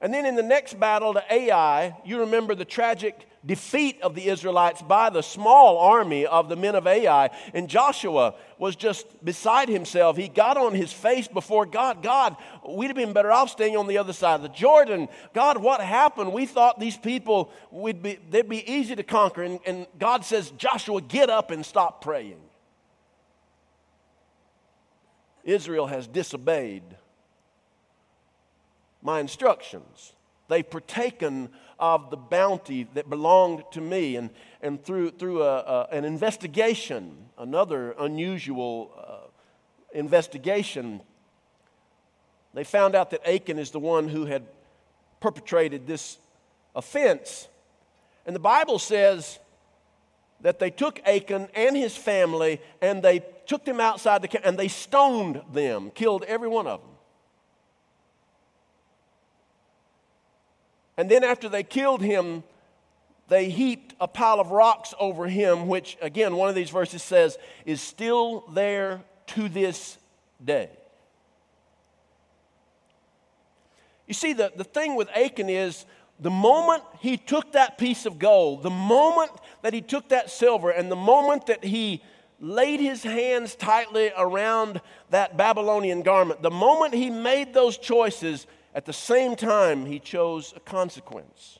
And 0.00 0.14
then 0.14 0.26
in 0.26 0.36
the 0.36 0.42
next 0.42 0.78
battle 0.78 1.14
to 1.14 1.24
Ai, 1.28 1.96
you 2.04 2.20
remember 2.20 2.54
the 2.54 2.64
tragic 2.64 3.26
defeat 3.44 4.00
of 4.00 4.14
the 4.14 4.28
Israelites 4.28 4.80
by 4.80 5.10
the 5.10 5.22
small 5.22 5.78
army 5.78 6.24
of 6.24 6.48
the 6.48 6.54
men 6.54 6.76
of 6.76 6.86
Ai. 6.86 7.30
And 7.52 7.68
Joshua 7.68 8.34
was 8.58 8.76
just 8.76 9.24
beside 9.24 9.68
himself. 9.68 10.16
He 10.16 10.28
got 10.28 10.56
on 10.56 10.72
his 10.72 10.92
face 10.92 11.26
before 11.26 11.66
God. 11.66 12.02
God, 12.02 12.36
we'd 12.68 12.88
have 12.88 12.96
been 12.96 13.12
better 13.12 13.32
off 13.32 13.50
staying 13.50 13.76
on 13.76 13.88
the 13.88 13.98
other 13.98 14.12
side 14.12 14.36
of 14.36 14.42
the 14.42 14.48
Jordan. 14.48 15.08
God, 15.34 15.58
what 15.58 15.80
happened? 15.80 16.32
We 16.32 16.46
thought 16.46 16.78
these 16.78 16.96
people 16.96 17.50
would 17.72 18.00
be 18.00 18.18
they'd 18.30 18.48
be 18.48 18.70
easy 18.70 18.94
to 18.94 19.02
conquer. 19.02 19.42
And, 19.42 19.58
and 19.66 19.86
God 19.98 20.24
says, 20.24 20.50
Joshua, 20.52 21.00
get 21.00 21.28
up 21.28 21.50
and 21.50 21.66
stop 21.66 22.02
praying. 22.02 22.38
Israel 25.42 25.86
has 25.86 26.06
disobeyed 26.06 26.84
my 29.08 29.20
instructions. 29.20 30.12
They've 30.48 30.68
partaken 30.68 31.48
of 31.78 32.10
the 32.10 32.18
bounty 32.18 32.86
that 32.92 33.08
belonged 33.08 33.62
to 33.72 33.80
me. 33.80 34.16
And, 34.16 34.28
and 34.60 34.84
through, 34.84 35.12
through 35.12 35.44
a, 35.44 35.56
a, 35.60 35.88
an 35.92 36.04
investigation, 36.04 37.16
another 37.38 37.94
unusual 37.98 38.90
uh, 38.98 39.28
investigation, 39.94 41.00
they 42.52 42.64
found 42.64 42.94
out 42.94 43.08
that 43.12 43.26
Achan 43.26 43.58
is 43.58 43.70
the 43.70 43.78
one 43.78 44.08
who 44.08 44.26
had 44.26 44.42
perpetrated 45.20 45.86
this 45.86 46.18
offense. 46.76 47.48
And 48.26 48.36
the 48.36 48.40
Bible 48.40 48.78
says 48.78 49.38
that 50.42 50.58
they 50.58 50.70
took 50.70 51.00
Achan 51.08 51.48
and 51.54 51.74
his 51.74 51.96
family 51.96 52.60
and 52.82 53.02
they 53.02 53.24
took 53.46 53.64
them 53.64 53.80
outside 53.80 54.20
the 54.20 54.28
camp 54.28 54.44
and 54.44 54.58
they 54.58 54.68
stoned 54.68 55.40
them, 55.50 55.92
killed 55.94 56.24
every 56.24 56.48
one 56.48 56.66
of 56.66 56.82
them. 56.82 56.97
And 60.98 61.08
then 61.08 61.22
after 61.22 61.48
they 61.48 61.62
killed 61.62 62.02
him, 62.02 62.42
they 63.28 63.48
heaped 63.48 63.94
a 64.00 64.08
pile 64.08 64.40
of 64.40 64.50
rocks 64.50 64.92
over 64.98 65.28
him, 65.28 65.68
which, 65.68 65.96
again, 66.02 66.34
one 66.34 66.48
of 66.48 66.56
these 66.56 66.70
verses 66.70 67.02
says, 67.02 67.38
is 67.64 67.80
still 67.80 68.44
there 68.52 69.02
to 69.28 69.48
this 69.48 69.96
day. 70.44 70.68
You 74.08 74.14
see, 74.14 74.32
the, 74.32 74.50
the 74.56 74.64
thing 74.64 74.96
with 74.96 75.08
Achan 75.10 75.48
is 75.48 75.86
the 76.18 76.30
moment 76.30 76.82
he 77.00 77.16
took 77.16 77.52
that 77.52 77.78
piece 77.78 78.04
of 78.04 78.18
gold, 78.18 78.64
the 78.64 78.70
moment 78.70 79.30
that 79.62 79.72
he 79.72 79.82
took 79.82 80.08
that 80.08 80.30
silver, 80.30 80.70
and 80.70 80.90
the 80.90 80.96
moment 80.96 81.46
that 81.46 81.62
he 81.62 82.02
laid 82.40 82.80
his 82.80 83.04
hands 83.04 83.54
tightly 83.54 84.10
around 84.16 84.80
that 85.10 85.36
Babylonian 85.36 86.02
garment, 86.02 86.42
the 86.42 86.50
moment 86.50 86.94
he 86.94 87.10
made 87.10 87.54
those 87.54 87.76
choices, 87.78 88.46
at 88.74 88.84
the 88.84 88.92
same 88.92 89.36
time, 89.36 89.86
he 89.86 89.98
chose 89.98 90.52
a 90.56 90.60
consequence. 90.60 91.58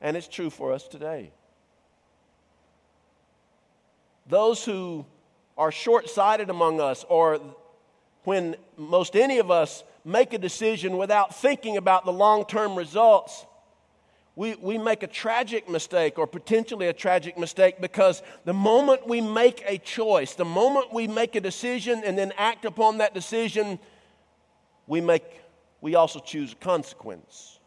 And 0.00 0.16
it's 0.16 0.28
true 0.28 0.50
for 0.50 0.72
us 0.72 0.86
today. 0.86 1.32
Those 4.28 4.64
who 4.64 5.06
are 5.56 5.72
short 5.72 6.08
sighted 6.08 6.50
among 6.50 6.80
us, 6.80 7.04
or 7.08 7.40
when 8.24 8.56
most 8.76 9.16
any 9.16 9.38
of 9.38 9.50
us 9.50 9.84
make 10.04 10.32
a 10.32 10.38
decision 10.38 10.96
without 10.96 11.34
thinking 11.34 11.76
about 11.76 12.04
the 12.04 12.12
long 12.12 12.44
term 12.44 12.76
results, 12.76 13.46
we, 14.34 14.54
we 14.56 14.76
make 14.76 15.02
a 15.02 15.06
tragic 15.06 15.68
mistake 15.68 16.18
or 16.18 16.26
potentially 16.26 16.88
a 16.88 16.92
tragic 16.92 17.38
mistake 17.38 17.80
because 17.80 18.22
the 18.44 18.52
moment 18.52 19.08
we 19.08 19.22
make 19.22 19.64
a 19.66 19.78
choice, 19.78 20.34
the 20.34 20.44
moment 20.44 20.92
we 20.92 21.08
make 21.08 21.34
a 21.36 21.40
decision 21.40 22.02
and 22.04 22.18
then 22.18 22.32
act 22.36 22.66
upon 22.66 22.98
that 22.98 23.14
decision, 23.14 23.78
we, 24.86 25.00
make, 25.00 25.24
we 25.80 25.94
also 25.94 26.20
choose 26.20 26.52
a 26.52 26.56
consequence. 26.56 27.58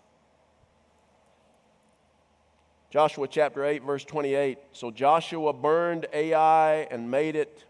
Joshua 2.89 3.27
chapter 3.27 3.63
8, 3.63 3.83
verse 3.83 4.03
28. 4.03 4.57
So 4.71 4.89
Joshua 4.89 5.53
burned 5.53 6.07
Ai 6.11 6.87
and 6.89 7.11
made 7.11 7.35
it 7.35 7.65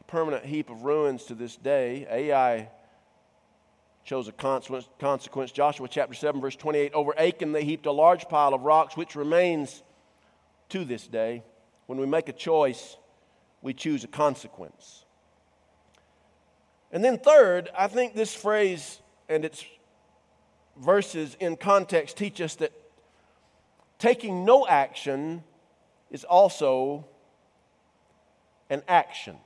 a 0.00 0.04
permanent 0.04 0.44
heap 0.44 0.70
of 0.70 0.82
ruins 0.82 1.24
to 1.24 1.34
this 1.34 1.56
day. 1.56 2.06
Ai 2.10 2.70
chose 4.04 4.28
a 4.28 4.32
consequence. 4.32 5.52
Joshua 5.52 5.88
chapter 5.88 6.14
7, 6.14 6.40
verse 6.40 6.56
28 6.56 6.94
Over 6.94 7.18
Achan 7.18 7.52
they 7.52 7.64
heaped 7.64 7.86
a 7.86 7.92
large 7.92 8.28
pile 8.28 8.54
of 8.54 8.62
rocks, 8.62 8.96
which 8.96 9.16
remains 9.16 9.82
to 10.70 10.84
this 10.84 11.06
day. 11.06 11.42
When 11.86 11.98
we 11.98 12.06
make 12.06 12.28
a 12.28 12.32
choice, 12.32 12.96
we 13.60 13.74
choose 13.74 14.04
a 14.04 14.08
consequence. 14.08 15.05
And 16.96 17.04
then, 17.04 17.18
third, 17.18 17.68
I 17.76 17.88
think 17.88 18.14
this 18.14 18.34
phrase 18.34 19.02
and 19.28 19.44
its 19.44 19.62
verses 20.78 21.36
in 21.38 21.56
context 21.56 22.16
teach 22.16 22.40
us 22.40 22.54
that 22.54 22.72
taking 23.98 24.46
no 24.46 24.66
action 24.66 25.44
is 26.10 26.24
also 26.24 27.04
an 28.70 28.82
action. 28.88 29.36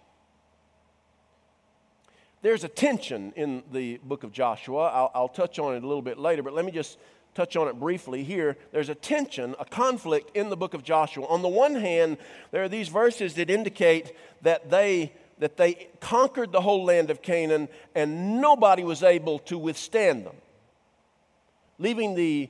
There's 2.40 2.62
a 2.62 2.68
tension 2.68 3.32
in 3.34 3.64
the 3.72 3.96
book 4.04 4.22
of 4.22 4.30
Joshua. 4.30 4.86
I'll, 4.86 5.10
I'll, 5.12 5.28
touch 5.28 5.58
on 5.58 5.74
it 5.74 5.82
a 5.82 5.86
little 5.88 6.02
bit 6.02 6.20
later, 6.20 6.44
but 6.44 6.52
let 6.52 6.64
me 6.64 6.70
just 6.70 6.98
touch 7.34 7.56
on 7.56 7.66
it 7.66 7.80
briefly 7.80 8.22
here. 8.22 8.58
There's 8.70 8.90
a 8.90 8.94
tension, 8.94 9.56
a 9.58 9.64
conflict 9.64 10.36
in 10.36 10.50
the 10.50 10.56
book 10.56 10.72
of 10.72 10.84
Joshua. 10.84 11.26
On 11.26 11.42
the 11.42 11.48
one 11.48 11.74
hand, 11.74 12.18
there 12.52 12.62
are 12.62 12.68
these 12.68 12.86
verses 12.86 13.34
that 13.34 13.50
indicate 13.50 14.12
that 14.42 14.70
they 14.70 15.14
that 15.40 15.56
they 15.56 15.88
conquered 16.00 16.52
the 16.52 16.60
whole 16.60 16.84
land 16.84 17.10
of 17.10 17.22
Canaan 17.22 17.68
and 17.94 18.40
nobody 18.40 18.84
was 18.84 19.02
able 19.02 19.40
to 19.40 19.58
withstand 19.58 20.24
them, 20.24 20.36
leaving 21.78 22.14
the 22.14 22.48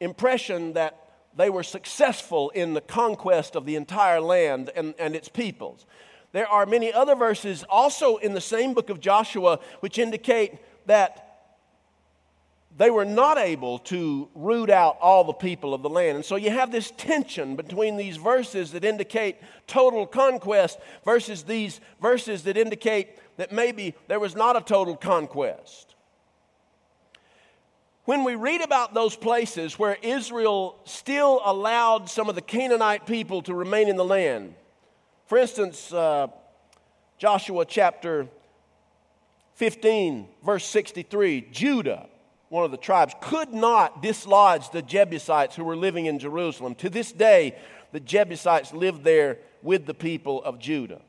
impression 0.00 0.72
that 0.72 0.98
they 1.36 1.50
were 1.50 1.62
successful 1.62 2.50
in 2.50 2.72
the 2.72 2.80
conquest 2.80 3.54
of 3.54 3.66
the 3.66 3.76
entire 3.76 4.20
land 4.20 4.70
and, 4.74 4.94
and 4.98 5.14
its 5.14 5.28
peoples. 5.28 5.86
There 6.32 6.48
are 6.48 6.66
many 6.66 6.92
other 6.92 7.14
verses 7.14 7.64
also 7.68 8.16
in 8.16 8.32
the 8.32 8.40
same 8.40 8.74
book 8.74 8.90
of 8.90 8.98
Joshua 8.98 9.60
which 9.80 9.98
indicate 9.98 10.54
that 10.86 11.25
they 12.76 12.90
were 12.90 13.04
not 13.06 13.38
able 13.38 13.78
to 13.78 14.28
root 14.34 14.68
out 14.68 14.98
all 15.00 15.24
the 15.24 15.32
people 15.32 15.72
of 15.72 15.82
the 15.82 15.88
land. 15.88 16.16
And 16.16 16.24
so 16.24 16.36
you 16.36 16.50
have 16.50 16.70
this 16.70 16.92
tension 16.96 17.56
between 17.56 17.96
these 17.96 18.16
verses 18.16 18.72
that 18.72 18.84
indicate 18.84 19.36
total 19.66 20.06
conquest 20.06 20.78
versus 21.04 21.42
these 21.44 21.80
verses 22.02 22.42
that 22.42 22.56
indicate 22.58 23.18
that 23.38 23.50
maybe 23.50 23.94
there 24.08 24.20
was 24.20 24.36
not 24.36 24.56
a 24.56 24.60
total 24.60 24.94
conquest. 24.96 25.94
When 28.04 28.24
we 28.24 28.34
read 28.34 28.60
about 28.60 28.94
those 28.94 29.16
places 29.16 29.78
where 29.78 29.96
Israel 30.02 30.78
still 30.84 31.40
allowed 31.44 32.08
some 32.10 32.28
of 32.28 32.34
the 32.34 32.42
Canaanite 32.42 33.06
people 33.06 33.42
to 33.42 33.54
remain 33.54 33.88
in 33.88 33.96
the 33.96 34.04
land, 34.04 34.54
for 35.26 35.38
instance, 35.38 35.92
uh, 35.92 36.28
Joshua 37.18 37.64
chapter 37.64 38.28
15, 39.54 40.28
verse 40.44 40.66
63, 40.66 41.48
Judah, 41.50 42.08
one 42.48 42.64
of 42.64 42.70
the 42.70 42.76
tribes, 42.76 43.14
could 43.20 43.52
not 43.52 44.02
dislodge 44.02 44.70
the 44.70 44.82
Jebusites 44.82 45.56
who 45.56 45.64
were 45.64 45.76
living 45.76 46.06
in 46.06 46.18
Jerusalem. 46.18 46.74
To 46.76 46.90
this 46.90 47.12
day, 47.12 47.56
the 47.92 48.00
Jebusites 48.00 48.72
live 48.72 49.02
there 49.02 49.38
with 49.62 49.86
the 49.86 49.94
people 49.94 50.42
of 50.44 50.58
Judah. 50.58 51.00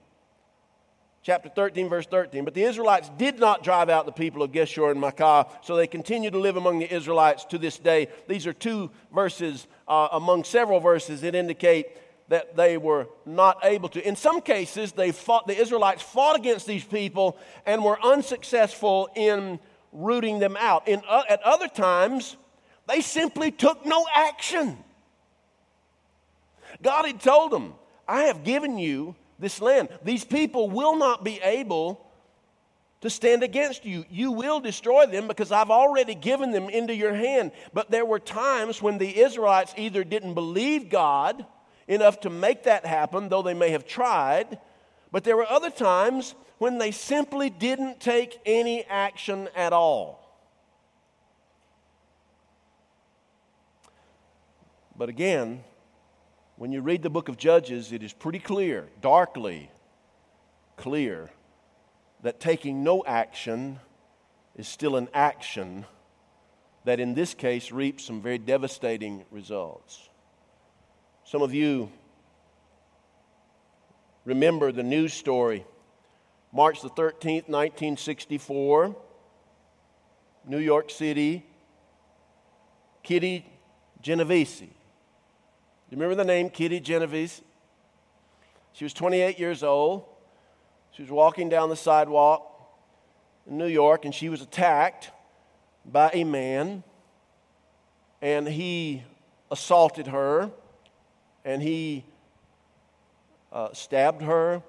Chapter 1.27 1.49
13, 1.49 1.89
verse 1.89 2.05
13. 2.05 2.45
But 2.45 2.53
the 2.53 2.63
Israelites 2.63 3.11
did 3.17 3.37
not 3.37 3.61
drive 3.61 3.89
out 3.89 4.05
the 4.05 4.13
people 4.13 4.41
of 4.41 4.51
Geshur 4.51 4.91
and 4.91 5.01
Maacah, 5.01 5.49
so 5.61 5.75
they 5.75 5.85
continue 5.85 6.31
to 6.31 6.39
live 6.39 6.55
among 6.55 6.79
the 6.79 6.93
Israelites 6.93 7.43
to 7.45 7.57
this 7.57 7.77
day. 7.77 8.07
These 8.27 8.47
are 8.47 8.53
two 8.53 8.91
verses 9.13 9.67
uh, 9.87 10.07
among 10.13 10.45
several 10.45 10.79
verses 10.79 11.21
that 11.21 11.35
indicate 11.35 11.87
that 12.29 12.55
they 12.55 12.77
were 12.77 13.07
not 13.25 13.59
able 13.63 13.89
to. 13.89 14.07
In 14.07 14.15
some 14.15 14.41
cases, 14.41 14.93
they 14.93 15.11
fought, 15.11 15.47
the 15.47 15.57
Israelites 15.57 16.01
fought 16.01 16.37
against 16.37 16.65
these 16.65 16.83
people 16.83 17.37
and 17.65 17.83
were 17.83 17.99
unsuccessful 18.01 19.09
in 19.15 19.59
rooting 19.91 20.39
them 20.39 20.57
out. 20.57 20.87
In, 20.87 21.01
uh, 21.07 21.23
at 21.29 21.41
other 21.43 21.67
times, 21.67 22.35
they 22.87 23.01
simply 23.01 23.51
took 23.51 23.85
no 23.85 24.05
action. 24.13 24.77
God 26.81 27.05
had 27.05 27.19
told 27.19 27.51
them, 27.51 27.73
I 28.07 28.23
have 28.23 28.43
given 28.43 28.77
you 28.77 29.15
this 29.39 29.61
land. 29.61 29.89
These 30.03 30.23
people 30.23 30.69
will 30.69 30.95
not 30.95 31.23
be 31.23 31.39
able 31.41 32.05
to 33.01 33.09
stand 33.09 33.43
against 33.43 33.85
you. 33.85 34.05
You 34.09 34.31
will 34.31 34.59
destroy 34.59 35.05
them 35.05 35.27
because 35.27 35.51
I've 35.51 35.69
already 35.69 36.15
given 36.15 36.51
them 36.51 36.69
into 36.69 36.95
your 36.95 37.13
hand. 37.13 37.51
But 37.73 37.91
there 37.91 38.05
were 38.05 38.19
times 38.19 38.81
when 38.81 38.97
the 38.97 39.19
Israelites 39.19 39.73
either 39.77 40.03
didn't 40.03 40.33
believe 40.33 40.89
God 40.89 41.45
enough 41.87 42.21
to 42.21 42.29
make 42.29 42.63
that 42.63 42.85
happen, 42.85 43.29
though 43.29 43.43
they 43.43 43.53
may 43.53 43.69
have 43.71 43.85
tried. 43.85 44.59
But 45.17 45.23
there 45.23 45.35
were 45.35 45.49
other 45.49 45.71
times 45.71 46.35
when 46.59 46.77
they 46.77 46.91
simply 46.91 47.49
didn't 47.49 47.99
take 47.99 48.39
any 48.45 48.83
action 48.83 49.49
at 49.55 49.73
all. 49.73 50.23
But 54.95 55.09
again, 55.09 55.63
when 56.55 56.71
you 56.71 56.83
read 56.83 57.01
the 57.01 57.09
book 57.09 57.29
of 57.29 57.37
Judges, 57.37 57.91
it 57.91 58.03
is 58.03 58.13
pretty 58.13 58.37
clear, 58.37 58.89
darkly 59.01 59.71
clear, 60.75 61.31
that 62.21 62.39
taking 62.39 62.83
no 62.83 63.03
action 63.03 63.79
is 64.55 64.67
still 64.67 64.97
an 64.97 65.09
action 65.15 65.87
that 66.85 66.99
in 66.99 67.15
this 67.15 67.33
case 67.33 67.71
reaps 67.71 68.03
some 68.03 68.21
very 68.21 68.37
devastating 68.37 69.25
results. 69.31 70.09
Some 71.23 71.41
of 71.41 71.55
you 71.55 71.91
remember 74.27 74.73
the 74.73 74.83
news 74.83 75.13
story. 75.13 75.65
March 76.51 76.81
the 76.81 76.89
13th, 76.89 77.47
1964, 77.47 78.95
New 80.45 80.57
York 80.57 80.89
City, 80.89 81.45
Kitty 83.03 83.45
Genovese. 84.01 84.59
Do 84.59 84.65
you 84.65 84.71
remember 85.91 86.15
the 86.15 86.25
name 86.25 86.49
Kitty 86.49 86.81
Genovese? 86.81 87.41
She 88.73 88.83
was 88.83 88.91
28 88.91 89.39
years 89.39 89.63
old. 89.63 90.03
She 90.91 91.03
was 91.03 91.11
walking 91.11 91.47
down 91.47 91.69
the 91.69 91.77
sidewalk 91.77 92.43
in 93.49 93.57
New 93.57 93.67
York 93.67 94.03
and 94.03 94.13
she 94.13 94.27
was 94.27 94.41
attacked 94.41 95.09
by 95.85 96.11
a 96.13 96.25
man, 96.25 96.83
and 98.21 98.45
he 98.45 99.03
assaulted 99.49 100.07
her, 100.07 100.51
and 101.45 101.61
he 101.61 102.03
uh, 103.57 103.73
stabbed 103.73 104.21
her. 104.21 104.61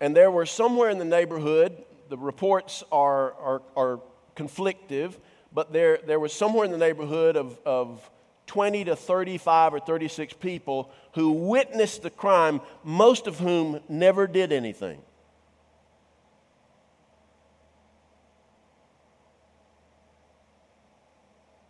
And 0.00 0.14
there 0.14 0.30
were 0.30 0.46
somewhere 0.46 0.90
in 0.90 0.98
the 0.98 1.04
neighborhood, 1.04 1.84
the 2.08 2.16
reports 2.16 2.84
are, 2.92 3.34
are, 3.34 3.62
are 3.74 4.00
conflictive, 4.36 5.14
but 5.52 5.72
there, 5.72 5.98
there 6.06 6.20
was 6.20 6.32
somewhere 6.32 6.64
in 6.64 6.70
the 6.70 6.78
neighborhood 6.78 7.36
of, 7.36 7.58
of 7.66 8.08
20 8.46 8.84
to 8.84 8.94
35 8.94 9.74
or 9.74 9.80
36 9.80 10.34
people 10.34 10.92
who 11.14 11.32
witnessed 11.32 12.02
the 12.02 12.10
crime, 12.10 12.60
most 12.84 13.26
of 13.26 13.40
whom 13.40 13.80
never 13.88 14.28
did 14.28 14.52
anything. 14.52 15.02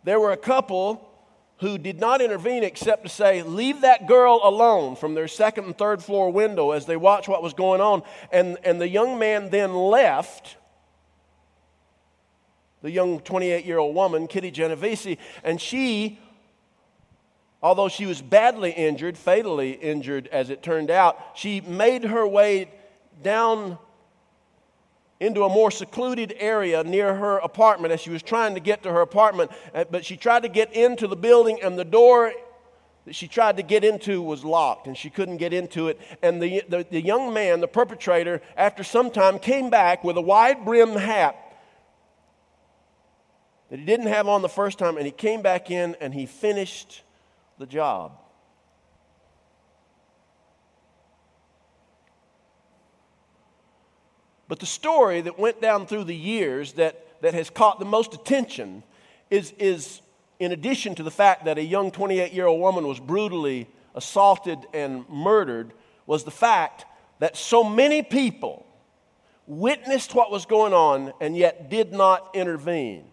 There 0.03 0.19
were 0.19 0.33
a 0.33 0.37
couple 0.37 1.06
who 1.59 1.77
did 1.77 1.99
not 1.99 2.21
intervene 2.21 2.63
except 2.63 3.03
to 3.03 3.09
say, 3.09 3.41
Leave 3.41 3.81
that 3.81 4.07
girl 4.07 4.39
alone 4.43 4.95
from 4.95 5.13
their 5.13 5.27
second 5.27 5.65
and 5.65 5.77
third 5.77 6.03
floor 6.03 6.31
window 6.31 6.71
as 6.71 6.85
they 6.85 6.97
watched 6.97 7.27
what 7.27 7.41
was 7.41 7.53
going 7.53 7.81
on. 7.81 8.03
And, 8.31 8.57
and 8.63 8.79
the 8.79 8.87
young 8.87 9.17
man 9.17 9.49
then 9.49 9.73
left 9.73 10.57
the 12.81 12.91
young 12.91 13.19
28 13.19 13.65
year 13.65 13.79
old 13.79 13.95
woman, 13.95 14.27
Kitty 14.27 14.51
Genovese, 14.51 15.17
and 15.43 15.59
she, 15.59 16.19
although 17.61 17.89
she 17.89 18.05
was 18.05 18.21
badly 18.21 18.71
injured, 18.71 19.17
fatally 19.17 19.71
injured 19.71 20.27
as 20.27 20.49
it 20.49 20.61
turned 20.61 20.91
out, 20.91 21.17
she 21.35 21.61
made 21.61 22.03
her 22.03 22.27
way 22.27 22.71
down 23.23 23.79
into 25.19 25.43
a 25.43 25.49
more 25.49 25.71
secluded 25.71 26.35
area 26.37 26.83
near 26.83 27.15
her 27.15 27.37
apartment 27.39 27.91
as 27.91 27.99
she 27.99 28.09
was 28.09 28.21
trying 28.21 28.53
to 28.53 28.59
get 28.59 28.83
to 28.83 28.91
her 28.91 29.01
apartment. 29.01 29.51
Uh, 29.73 29.83
but 29.89 30.05
she 30.05 30.15
tried 30.15 30.43
to 30.43 30.49
get 30.49 30.73
into 30.73 31.07
the 31.07 31.15
building, 31.15 31.59
and 31.61 31.77
the 31.77 31.85
door 31.85 32.31
that 33.05 33.15
she 33.15 33.27
tried 33.27 33.57
to 33.57 33.63
get 33.63 33.83
into 33.83 34.21
was 34.21 34.43
locked, 34.43 34.85
and 34.85 34.97
she 34.97 35.09
couldn't 35.09 35.37
get 35.37 35.53
into 35.53 35.87
it. 35.87 35.99
And 36.21 36.41
the, 36.41 36.63
the, 36.67 36.85
the 36.89 37.01
young 37.01 37.33
man, 37.33 37.61
the 37.61 37.67
perpetrator, 37.67 38.41
after 38.55 38.83
some 38.83 39.11
time 39.11 39.39
came 39.39 39.69
back 39.69 40.03
with 40.03 40.17
a 40.17 40.21
wide 40.21 40.65
brimmed 40.65 40.99
hat 40.99 41.35
that 43.69 43.79
he 43.79 43.85
didn't 43.85 44.07
have 44.07 44.27
on 44.27 44.41
the 44.41 44.49
first 44.49 44.77
time, 44.77 44.97
and 44.97 45.05
he 45.05 45.11
came 45.11 45.41
back 45.41 45.71
in 45.71 45.95
and 45.99 46.13
he 46.13 46.25
finished 46.25 47.03
the 47.57 47.65
job. 47.65 48.11
But 54.47 54.59
the 54.59 54.65
story 54.65 55.21
that 55.21 55.37
went 55.37 55.61
down 55.61 55.87
through 55.87 56.05
the 56.05 56.15
years 56.15 56.73
that, 56.73 57.21
that 57.21 57.33
has 57.33 57.49
caught 57.49 57.79
the 57.79 57.85
most 57.85 58.13
attention 58.13 58.83
is, 59.29 59.51
is, 59.59 60.01
in 60.39 60.51
addition 60.51 60.95
to 60.95 61.03
the 61.03 61.11
fact 61.11 61.45
that 61.45 61.57
a 61.57 61.63
young 61.63 61.91
28 61.91 62.31
year 62.31 62.45
old 62.45 62.61
woman 62.61 62.87
was 62.87 62.99
brutally 62.99 63.67
assaulted 63.95 64.59
and 64.73 65.07
murdered, 65.09 65.73
was 66.05 66.23
the 66.23 66.31
fact 66.31 66.85
that 67.19 67.35
so 67.35 67.63
many 67.63 68.01
people 68.01 68.65
witnessed 69.47 70.13
what 70.13 70.31
was 70.31 70.45
going 70.45 70.73
on 70.73 71.13
and 71.19 71.35
yet 71.35 71.69
did 71.69 71.91
not 71.91 72.29
intervene. 72.33 73.05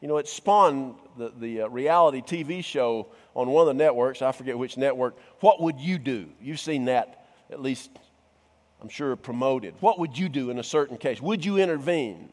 You 0.00 0.08
know, 0.08 0.18
it 0.18 0.28
spawned 0.28 0.96
the, 1.16 1.32
the 1.38 1.62
uh, 1.62 1.68
reality 1.68 2.20
TV 2.20 2.62
show 2.62 3.08
on 3.34 3.48
one 3.48 3.62
of 3.62 3.76
the 3.76 3.82
networks, 3.82 4.20
I 4.22 4.32
forget 4.32 4.58
which 4.58 4.76
network. 4.76 5.16
What 5.40 5.60
would 5.62 5.78
you 5.78 5.98
do? 5.98 6.28
You've 6.40 6.60
seen 6.60 6.86
that 6.86 7.26
at 7.50 7.62
least 7.62 7.90
I'm 8.86 8.90
sure, 8.90 9.16
promoted. 9.16 9.74
What 9.80 9.98
would 9.98 10.16
you 10.16 10.28
do 10.28 10.48
in 10.48 10.60
a 10.60 10.62
certain 10.62 10.96
case? 10.96 11.20
Would 11.20 11.44
you 11.44 11.56
intervene? 11.56 12.28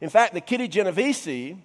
In 0.00 0.08
fact, 0.08 0.34
the 0.34 0.40
Kitty 0.40 0.68
Genovese 0.68 1.56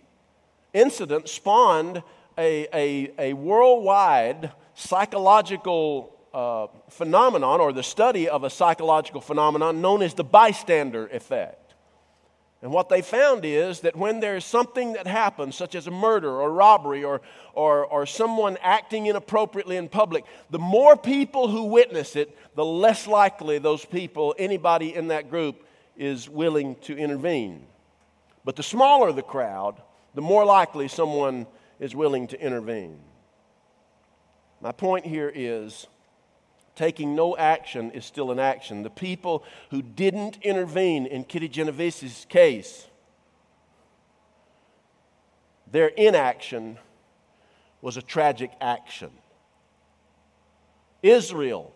incident 0.74 1.30
spawned 1.30 2.02
a, 2.36 2.68
a, 2.74 3.12
a 3.20 3.34
worldwide 3.34 4.52
psychological 4.74 6.12
uh, 6.34 6.66
phenomenon 6.90 7.60
or 7.60 7.72
the 7.72 7.84
study 7.84 8.28
of 8.28 8.44
a 8.44 8.50
psychological 8.50 9.22
phenomenon 9.22 9.80
known 9.80 10.02
as 10.02 10.16
the 10.16 10.24
bystander 10.24 11.06
effect. 11.10 11.65
And 12.66 12.74
what 12.74 12.90
they 12.90 13.04
found 13.04 13.46
is 13.46 13.82
that 13.82 13.96
when 13.96 14.22
there's 14.22 14.44
something 14.44 14.94
that 14.94 15.06
happens, 15.06 15.56
such 15.56 15.76
as 15.76 15.86
a 15.86 15.92
murder 15.92 16.32
or 16.32 16.52
robbery 16.52 17.04
or, 17.04 17.22
or, 17.54 17.86
or 17.86 18.08
someone 18.08 18.58
acting 18.60 19.06
inappropriately 19.06 19.78
in 19.78 19.88
public, 19.88 20.26
the 20.50 20.58
more 20.58 20.98
people 20.98 21.48
who 21.48 21.66
witness 21.66 22.16
it, 22.16 22.36
the 22.56 22.66
less 22.66 23.06
likely 23.06 23.60
those 23.60 23.86
people, 23.86 24.34
anybody 24.40 24.96
in 24.96 25.10
that 25.10 25.30
group, 25.30 25.64
is 25.96 26.28
willing 26.28 26.76
to 26.78 26.98
intervene. 26.98 27.68
But 28.44 28.56
the 28.56 28.64
smaller 28.64 29.12
the 29.12 29.22
crowd, 29.22 29.80
the 30.16 30.24
more 30.24 30.44
likely 30.44 30.88
someone 30.88 31.46
is 31.80 31.96
willing 31.96 32.26
to 32.30 32.42
intervene. 32.42 32.98
My 34.60 34.72
point 34.72 35.06
here 35.06 35.32
is 35.32 35.86
taking 36.76 37.16
no 37.16 37.38
action 37.38 37.92
is 37.92 38.06
still 38.06 38.32
an 38.32 38.40
action. 38.40 38.84
The 38.84 38.90
people 38.90 39.44
who 39.72 39.82
didn't 39.82 40.38
intervene 40.42 41.06
in 41.06 41.24
Kitty 41.24 41.48
Genovese's 41.48 42.26
case, 42.30 42.88
their 45.72 45.88
inaction 45.88 46.78
was 47.82 47.98
a 47.98 48.02
tragic 48.02 48.52
action. 48.60 49.12
Israel 51.02 51.72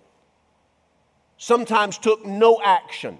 sometimes 1.37 1.97
took 1.97 2.25
no 2.25 2.59
action, 2.63 3.17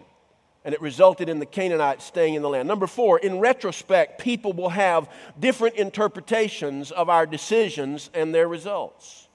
and 0.65 0.73
it 0.73 0.81
resulted 0.81 1.29
in 1.29 1.39
the 1.39 1.45
Canaanites 1.45 2.03
staying 2.03 2.33
in 2.33 2.41
the 2.41 2.49
land. 2.49 2.67
Number 2.67 2.87
four, 2.87 3.17
in 3.17 3.39
retrospect, 3.39 4.19
people 4.19 4.51
will 4.51 4.69
have 4.69 5.09
different 5.39 5.75
interpretations 5.75 6.91
of 6.91 7.09
our 7.09 7.25
decisions 7.25 8.09
and 8.13 8.35
their 8.35 8.47
results. 8.47 9.28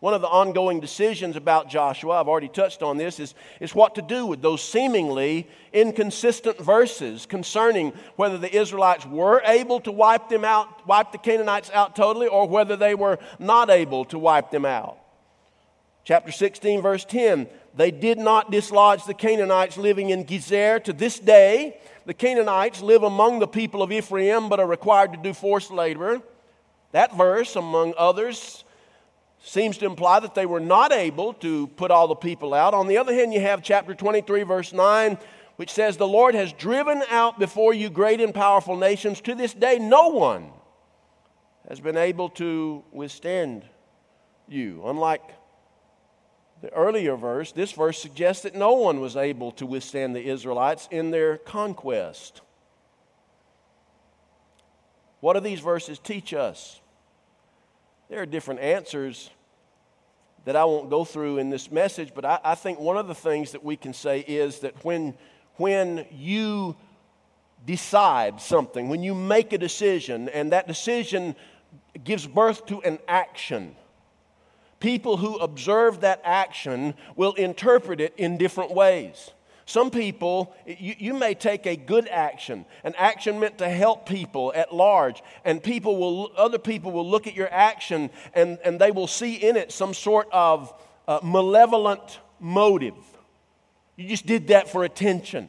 One 0.00 0.14
of 0.14 0.22
the 0.22 0.28
ongoing 0.28 0.80
decisions 0.80 1.36
about 1.36 1.68
Joshua, 1.68 2.18
I've 2.18 2.28
already 2.28 2.48
touched 2.48 2.82
on 2.82 2.96
this, 2.96 3.20
is, 3.20 3.34
is 3.60 3.74
what 3.74 3.94
to 3.96 4.02
do 4.02 4.24
with 4.24 4.40
those 4.40 4.62
seemingly 4.62 5.46
inconsistent 5.74 6.58
verses 6.58 7.26
concerning 7.26 7.92
whether 8.16 8.38
the 8.38 8.54
Israelites 8.54 9.04
were 9.04 9.42
able 9.44 9.78
to 9.80 9.92
wipe 9.92 10.30
them 10.30 10.42
out, 10.42 10.86
wipe 10.86 11.12
the 11.12 11.18
Canaanites 11.18 11.70
out 11.74 11.94
totally, 11.94 12.28
or 12.28 12.48
whether 12.48 12.76
they 12.76 12.94
were 12.94 13.18
not 13.38 13.68
able 13.68 14.06
to 14.06 14.18
wipe 14.18 14.50
them 14.50 14.64
out. 14.64 14.96
Chapter 16.04 16.32
16, 16.32 16.80
verse 16.80 17.04
10 17.04 17.46
they 17.74 17.90
did 17.92 18.18
not 18.18 18.50
dislodge 18.50 19.04
the 19.04 19.14
Canaanites 19.14 19.76
living 19.76 20.10
in 20.10 20.24
Gezer 20.24 20.82
to 20.84 20.92
this 20.92 21.20
day. 21.20 21.78
The 22.04 22.14
Canaanites 22.14 22.82
live 22.82 23.04
among 23.04 23.38
the 23.38 23.46
people 23.46 23.80
of 23.80 23.92
Ephraim 23.92 24.48
but 24.48 24.58
are 24.58 24.66
required 24.66 25.12
to 25.12 25.18
do 25.18 25.32
forced 25.32 25.70
labor. 25.70 26.20
That 26.90 27.16
verse, 27.16 27.54
among 27.54 27.94
others, 27.96 28.64
seems 29.42 29.78
to 29.78 29.86
imply 29.86 30.20
that 30.20 30.34
they 30.34 30.46
were 30.46 30.60
not 30.60 30.92
able 30.92 31.32
to 31.34 31.66
put 31.68 31.90
all 31.90 32.08
the 32.08 32.14
people 32.14 32.54
out. 32.54 32.74
On 32.74 32.86
the 32.86 32.98
other 32.98 33.14
hand, 33.14 33.32
you 33.32 33.40
have 33.40 33.62
chapter 33.62 33.94
23, 33.94 34.42
verse 34.42 34.72
9, 34.72 35.18
which 35.56 35.70
says, 35.70 35.96
The 35.96 36.06
Lord 36.06 36.34
has 36.34 36.52
driven 36.52 37.02
out 37.10 37.38
before 37.38 37.72
you 37.72 37.90
great 37.90 38.20
and 38.20 38.34
powerful 38.34 38.76
nations. 38.76 39.20
To 39.22 39.34
this 39.34 39.54
day, 39.54 39.78
no 39.78 40.08
one 40.08 40.50
has 41.68 41.80
been 41.80 41.96
able 41.96 42.28
to 42.30 42.84
withstand 42.92 43.64
you. 44.48 44.82
Unlike 44.84 45.22
the 46.62 46.72
earlier 46.74 47.16
verse, 47.16 47.52
this 47.52 47.72
verse 47.72 47.98
suggests 48.00 48.42
that 48.42 48.54
no 48.54 48.74
one 48.74 49.00
was 49.00 49.16
able 49.16 49.52
to 49.52 49.64
withstand 49.64 50.14
the 50.14 50.26
Israelites 50.26 50.88
in 50.90 51.10
their 51.10 51.38
conquest. 51.38 52.42
What 55.20 55.34
do 55.34 55.40
these 55.40 55.60
verses 55.60 55.98
teach 55.98 56.34
us? 56.34 56.79
There 58.10 58.20
are 58.20 58.26
different 58.26 58.58
answers 58.58 59.30
that 60.44 60.56
I 60.56 60.64
won't 60.64 60.90
go 60.90 61.04
through 61.04 61.38
in 61.38 61.48
this 61.48 61.70
message, 61.70 62.10
but 62.12 62.24
I, 62.24 62.40
I, 62.42 62.54
think 62.56 62.80
one 62.80 62.96
of 62.96 63.06
the 63.06 63.14
things 63.14 63.52
that 63.52 63.64
we 63.64 63.76
can 63.76 63.92
say 63.92 64.24
is 64.26 64.58
that 64.60 64.84
when, 64.84 65.14
when 65.58 66.04
you 66.10 66.74
decide 67.64 68.40
something, 68.40 68.88
when 68.88 69.04
you 69.04 69.14
make 69.14 69.52
a 69.52 69.58
decision, 69.58 70.28
and 70.30 70.50
that 70.50 70.66
decision 70.66 71.36
gives 72.02 72.26
birth 72.26 72.66
to 72.66 72.82
an 72.82 72.98
action, 73.06 73.76
people 74.80 75.16
who 75.16 75.36
observe 75.36 76.00
that 76.00 76.20
action 76.24 76.94
will 77.14 77.34
interpret 77.34 78.00
it 78.00 78.12
in 78.16 78.36
different 78.36 78.72
ways. 78.72 79.30
Some 79.70 79.92
people, 79.92 80.52
you, 80.66 80.96
you, 80.98 81.14
may 81.14 81.32
take 81.32 81.64
a 81.64 81.76
good 81.76 82.08
action, 82.08 82.64
an 82.82 82.92
action 82.98 83.38
meant 83.38 83.58
to 83.58 83.68
help 83.68 84.04
people 84.04 84.52
at 84.52 84.74
large, 84.74 85.22
and 85.44 85.62
people 85.62 85.96
will, 85.96 86.32
other 86.36 86.58
people 86.58 86.90
will 86.90 87.08
look 87.08 87.28
at 87.28 87.36
your 87.36 87.48
action 87.52 88.10
and, 88.34 88.58
and 88.64 88.80
they 88.80 88.90
will 88.90 89.06
see 89.06 89.36
in 89.36 89.54
it 89.54 89.70
some 89.70 89.94
sort 89.94 90.26
of 90.32 90.74
uh, 91.06 91.20
malevolent 91.22 92.18
motive. 92.40 92.96
You 93.94 94.08
just 94.08 94.26
did 94.26 94.48
that 94.48 94.68
for 94.68 94.82
attention, 94.82 95.48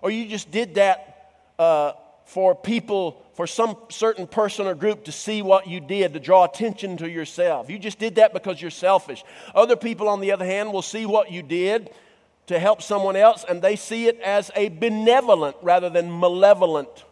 or 0.00 0.10
you 0.10 0.26
just 0.26 0.50
did 0.50 0.76
that 0.76 1.42
uh, 1.58 1.92
for 2.24 2.54
people, 2.54 3.22
for 3.34 3.46
some 3.46 3.76
certain 3.90 4.26
person 4.26 4.66
or 4.66 4.74
group 4.74 5.04
to 5.04 5.12
see 5.12 5.42
what 5.42 5.66
you 5.66 5.80
did, 5.80 6.14
to 6.14 6.18
draw 6.18 6.44
attention 6.44 6.96
to 6.96 7.10
yourself. 7.10 7.68
You 7.68 7.78
just 7.78 7.98
did 7.98 8.14
that 8.14 8.32
because 8.32 8.62
you're 8.62 8.70
selfish. 8.70 9.22
Other 9.54 9.76
people, 9.76 10.08
on 10.08 10.22
the 10.22 10.32
other 10.32 10.46
hand, 10.46 10.72
will 10.72 10.80
see 10.80 11.04
what 11.04 11.30
you 11.30 11.42
did 11.42 11.90
to 12.46 12.58
help 12.58 12.82
someone 12.82 13.16
else 13.16 13.44
and 13.48 13.62
they 13.62 13.76
see 13.76 14.06
it 14.06 14.20
as 14.20 14.50
a 14.54 14.68
benevolent 14.68 15.56
rather 15.62 15.88
than 15.88 16.18
malevolent 16.18 17.04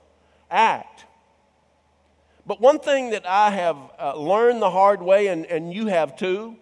act. 0.51 1.05
But 2.47 2.61
one 2.61 2.79
thing 2.81 3.11
that 3.11 3.27
I 3.27 3.51
have 3.51 3.77
uh, 3.99 4.17
learned 4.17 4.61
the 4.61 4.71
hard 4.71 5.01
way, 5.01 5.29
and, 5.29 5.47
and 5.47 5.73
you 5.73 5.87
have 5.87 6.17
too, 6.17 6.57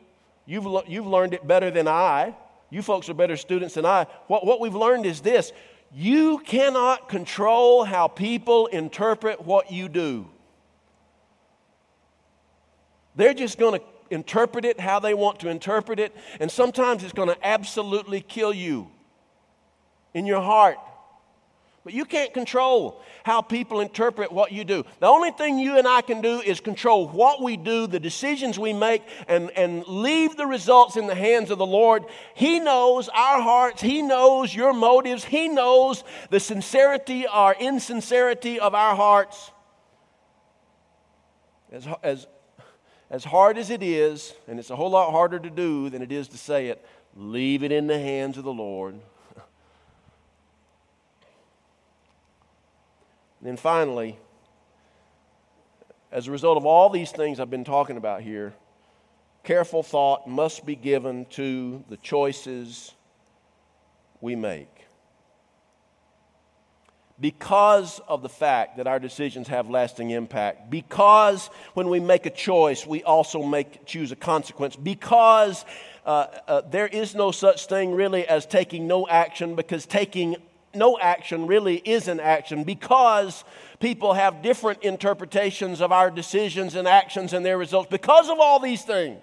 you've, 0.47 0.67
you've 0.87 1.07
learned 1.07 1.35
it 1.35 1.47
better 1.47 1.71
than 1.71 1.89
I. 1.89 2.37
You 2.69 2.83
folks 2.83 3.09
are 3.09 3.15
better 3.15 3.37
students 3.37 3.75
than 3.75 3.87
I. 3.87 4.07
What, 4.27 4.47
what 4.47 4.61
we've 4.61 4.75
learned 4.75 5.07
is 5.07 5.21
this 5.21 5.53
you 5.93 6.39
cannot 6.39 7.09
control 7.09 7.83
how 7.83 8.07
people 8.07 8.69
interpret 8.69 9.45
what 9.45 9.73
you 9.73 9.89
do. 9.89 10.29
They're 13.17 13.35
just 13.35 13.59
going 13.59 13.81
to 13.81 13.87
interpret 14.11 14.65
it 14.65 14.81
how 14.81 14.99
they 14.99 15.15
want 15.15 15.41
to 15.41 15.49
interpret 15.49 15.99
it, 15.99 16.15
and 16.41 16.51
sometimes 16.51 17.03
it's 17.03 17.13
going 17.13 17.29
to 17.29 17.47
absolutely 17.47 18.21
kill 18.21 18.53
you 18.53 18.91
in 20.15 20.27
your 20.27 20.41
heart. 20.41 20.79
But 21.83 21.95
you 21.95 22.05
can't 22.05 22.35
control 22.35 23.01
how 23.25 23.41
people 23.41 23.81
interpret 23.81 24.31
what 24.31 24.53
you 24.53 24.65
do. 24.65 24.85
The 24.99 25.07
only 25.07 25.31
thing 25.31 25.59
you 25.59 25.79
and 25.79 25.89
I 25.89 26.03
can 26.03 26.21
do 26.21 26.41
is 26.41 26.61
control 26.61 27.09
what 27.09 27.43
we 27.43 27.57
do, 27.57 27.87
the 27.87 27.99
decisions 27.99 28.59
we 28.59 28.75
make, 28.75 29.03
and, 29.29 29.51
and 29.57 29.87
leave 29.87 30.37
the 30.37 30.47
results 30.47 30.97
in 30.97 31.07
the 31.07 31.15
hands 31.15 31.51
of 31.51 31.57
the 31.57 31.67
Lord. 31.67 32.05
He 32.35 32.61
knows 32.61 33.09
our 33.09 33.41
hearts, 33.41 33.81
He 33.81 34.03
knows 34.03 34.55
your 34.55 34.75
motives, 34.75 35.25
He 35.25 35.49
knows 35.49 36.05
the 36.29 36.39
sincerity 36.41 37.27
or 37.27 37.55
insincerity 37.59 38.61
of 38.61 38.75
our 38.75 38.95
hearts. 38.95 39.51
As, 41.73 41.89
as, 42.03 42.27
as 43.11 43.25
hard 43.25 43.59
as 43.59 43.71
it 43.71 43.83
is, 43.83 44.35
and 44.47 44.59
it's 44.59 44.71
a 44.71 44.77
whole 44.77 44.91
lot 44.91 45.11
harder 45.11 45.39
to 45.39 45.51
do 45.51 45.91
than 45.91 46.01
it 46.01 46.13
is 46.13 46.29
to 46.29 46.39
say 46.39 46.69
it, 46.69 46.85
leave 47.17 47.65
it 47.65 47.73
in 47.73 47.89
the 47.89 47.99
hands 47.99 48.39
of 48.39 48.45
the 48.45 48.53
Lord. 48.53 49.01
Then 53.43 53.57
finally, 53.57 54.19
as 56.13 56.29
a 56.29 56.31
result 56.31 56.59
of 56.59 56.67
all 56.67 56.91
these 56.91 57.11
things 57.11 57.41
I've 57.41 57.51
been 57.51 57.65
talking 57.65 57.97
about 57.97 58.21
here, 58.21 58.53
careful 59.45 59.83
thought 59.83 60.29
must 60.29 60.67
be 60.67 60.77
given 60.77 61.25
to 61.31 61.83
the 61.89 61.97
choices 61.97 62.93
we 64.21 64.37
make. 64.37 64.80
Because 67.21 68.01
of 68.09 68.23
the 68.23 68.31
fact 68.31 68.79
that 68.79 68.87
our 68.87 68.99
decisions 68.99 69.49
have 69.49 69.69
lasting 69.69 70.11
impact, 70.11 70.71
because 70.71 71.49
when 71.75 71.89
we 71.89 72.01
make 72.01 72.25
a 72.25 72.31
choice, 72.31 72.87
we 72.87 73.03
also 73.03 73.43
make, 73.43 73.85
choose 73.85 74.11
a 74.11 74.17
consequence, 74.17 74.75
because 74.75 75.67
uh, 76.07 76.27
uh, 76.49 76.63
there 76.71 76.87
is 76.87 77.15
no 77.15 77.31
such 77.31 77.67
thing 77.67 77.95
really 77.95 78.27
as 78.27 78.47
taking 78.47 78.87
no 78.87 79.07
action, 79.07 79.55
because 79.55 79.85
taking 79.85 80.37
no 80.75 80.99
action 80.99 81.47
really 81.47 81.77
is 81.77 82.09
an 82.09 82.21
action 82.21 82.65
because 82.65 83.45
people 83.81 84.15
have 84.15 84.43
different 84.43 84.83
interpretations 84.83 85.81
of 85.81 85.93
our 85.93 86.11
decisions 86.11 86.75
and 86.75 86.87
actions 86.87 87.33
and 87.33 87.45
their 87.45 87.59
results. 87.59 87.91
Because 87.91 88.29
of 88.29 88.39
all 88.39 88.61
these 88.61 88.83
things, 88.83 89.23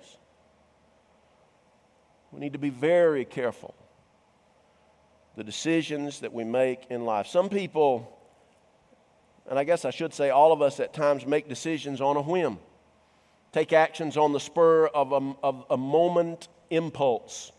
we 2.32 2.40
need 2.40 2.54
to 2.54 2.60
be 2.60 2.70
very 2.70 3.26
careful 3.26 3.74
the 5.38 5.44
decisions 5.44 6.22
that 6.22 6.34
we 6.34 6.44
make 6.44 6.88
in 6.90 7.06
life. 7.06 7.28
Some 7.28 7.48
people, 7.48 8.20
and 9.48 9.58
I 9.58 9.64
guess 9.64 9.86
I 9.86 9.92
should 9.92 10.12
say 10.12 10.32
all 10.32 10.52
of 10.52 10.64
us 10.64 10.80
at 10.80 10.96
times 10.96 11.28
make 11.28 11.48
decisions 11.48 12.02
on 12.02 12.18
a 12.18 12.22
whim, 12.22 12.58
take 13.54 13.72
actions 13.72 14.18
on 14.18 14.34
the 14.34 14.40
spur 14.40 14.88
of 14.88 15.12
a, 15.12 15.36
of 15.44 15.64
a 15.70 15.78
moment 15.78 16.48
impulse. 16.72 17.52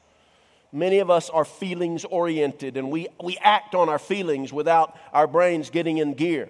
Many 0.72 0.98
of 0.98 1.08
us 1.08 1.30
are 1.30 1.44
feelings 1.44 2.04
oriented 2.04 2.76
and 2.76 2.90
we, 2.90 3.06
we 3.22 3.38
act 3.38 3.76
on 3.76 3.88
our 3.88 4.00
feelings 4.00 4.52
without 4.52 4.98
our 5.12 5.28
brains 5.28 5.70
getting 5.70 5.98
in 5.98 6.14
gear. 6.14 6.48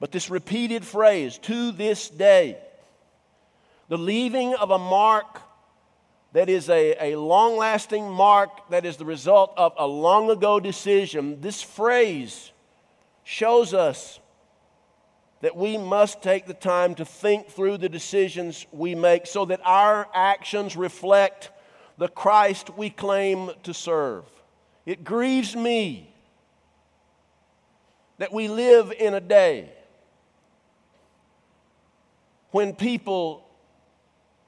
But 0.00 0.12
this 0.12 0.30
repeated 0.30 0.82
phrase, 0.82 1.36
to 1.42 1.72
this 1.72 2.08
day, 2.08 2.56
the 3.88 3.98
leaving 3.98 4.54
of 4.54 4.70
a 4.70 4.78
mark 4.78 5.42
that 6.34 6.48
is 6.48 6.68
a, 6.68 7.12
a 7.12 7.16
long 7.16 7.56
lasting 7.56 8.10
mark 8.10 8.68
that 8.68 8.84
is 8.84 8.96
the 8.96 9.04
result 9.04 9.54
of 9.56 9.72
a 9.78 9.86
long 9.86 10.30
ago 10.30 10.58
decision, 10.58 11.40
this 11.40 11.62
phrase 11.62 12.50
shows 13.22 13.72
us 13.72 14.18
that 15.42 15.56
we 15.56 15.78
must 15.78 16.22
take 16.22 16.46
the 16.46 16.54
time 16.54 16.96
to 16.96 17.04
think 17.04 17.48
through 17.48 17.78
the 17.78 17.88
decisions 17.88 18.66
we 18.72 18.96
make 18.96 19.28
so 19.28 19.44
that 19.44 19.60
our 19.64 20.08
actions 20.12 20.76
reflect 20.76 21.50
the 21.98 22.08
Christ 22.08 22.76
we 22.76 22.90
claim 22.90 23.52
to 23.62 23.72
serve. 23.72 24.24
It 24.86 25.04
grieves 25.04 25.54
me 25.54 26.12
that 28.18 28.32
we 28.32 28.48
live 28.48 28.90
in 28.90 29.14
a 29.14 29.20
day 29.20 29.72
when 32.50 32.74
people 32.74 33.46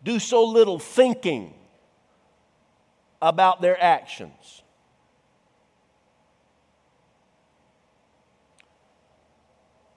do 0.03 0.19
so 0.19 0.45
little 0.45 0.81
thinking 0.81 1.53
about 3.27 3.61
their 3.61 3.83
actions. 3.83 4.63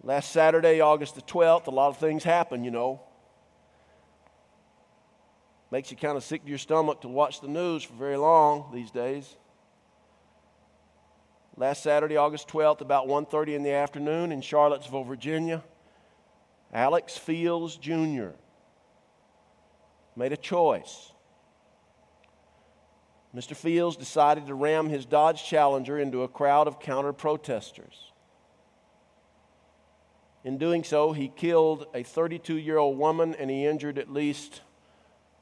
Last 0.01 0.31
Saturday, 0.31 0.81
August 0.81 1.13
the 1.13 1.21
12th, 1.21 1.67
a 1.67 1.69
lot 1.69 1.89
of 1.89 1.97
things 1.97 2.23
happened, 2.23 2.65
you 2.65 2.71
know. 2.71 3.01
Makes 5.69 5.91
you 5.91 5.97
kind 5.97 6.17
of 6.17 6.23
sick 6.23 6.41
to 6.41 6.49
your 6.49 6.57
stomach 6.57 7.01
to 7.01 7.07
watch 7.07 7.39
the 7.41 7.47
news 7.47 7.83
for 7.83 7.93
very 7.93 8.17
long 8.17 8.71
these 8.73 8.89
days. 8.89 9.35
Last 11.55 11.83
Saturday, 11.83 12.17
August 12.17 12.47
12th, 12.47 12.81
about 12.81 13.07
1:30 13.07 13.53
in 13.53 13.61
the 13.61 13.73
afternoon 13.73 14.31
in 14.31 14.41
Charlottesville, 14.41 15.03
Virginia, 15.03 15.63
Alex 16.73 17.15
Fields 17.15 17.77
Jr. 17.77 18.29
made 20.15 20.33
a 20.33 20.37
choice. 20.37 21.11
Mr. 23.35 23.55
Fields 23.55 23.95
decided 23.95 24.47
to 24.47 24.55
ram 24.55 24.89
his 24.89 25.05
Dodge 25.05 25.43
Challenger 25.43 25.99
into 25.99 26.23
a 26.23 26.27
crowd 26.27 26.67
of 26.67 26.79
counter 26.79 27.13
protesters. 27.13 28.11
In 30.43 30.57
doing 30.57 30.83
so, 30.83 31.11
he 31.11 31.27
killed 31.27 31.85
a 31.93 32.01
32 32.01 32.55
year 32.55 32.77
old 32.77 32.97
woman 32.97 33.35
and 33.35 33.49
he 33.49 33.65
injured 33.65 33.99
at 33.99 34.11
least 34.11 34.61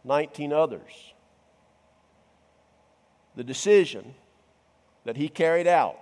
19 0.03 0.51
others. 0.51 1.13
The 3.35 3.43
decision 3.43 4.15
that 5.05 5.15
he 5.15 5.29
carried 5.29 5.67
out 5.67 5.99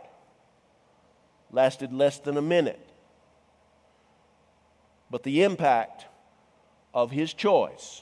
lasted 1.52 1.94
less 1.94 2.18
than 2.20 2.38
a 2.38 2.42
minute. 2.42 2.80
But 5.12 5.24
the 5.24 5.44
impact 5.44 6.06
of 6.94 7.12
his 7.12 7.34
choice 7.34 8.02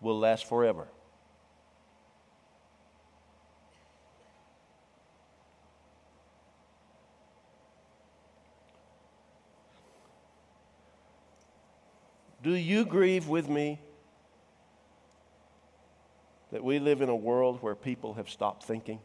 will 0.00 0.18
last 0.18 0.48
forever. 0.48 0.88
Do 12.42 12.54
you 12.54 12.86
grieve 12.86 13.28
with 13.28 13.48
me 13.48 13.78
that 16.52 16.64
we 16.64 16.78
live 16.78 17.02
in 17.02 17.10
a 17.10 17.16
world 17.16 17.58
where 17.62 17.74
people 17.74 18.14
have 18.14 18.30
stopped 18.30 18.64
thinking? 18.64 18.98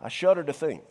I 0.00 0.08
shudder 0.08 0.44
to 0.44 0.52
think 0.52 0.84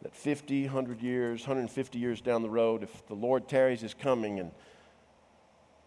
that 0.00 0.16
50, 0.16 0.64
100 0.64 1.02
years, 1.02 1.42
150 1.42 1.98
years 1.98 2.22
down 2.22 2.42
the 2.42 2.50
road, 2.50 2.82
if 2.82 3.06
the 3.06 3.14
Lord 3.14 3.48
tarries 3.48 3.82
his 3.82 3.92
coming, 3.92 4.40
and 4.40 4.50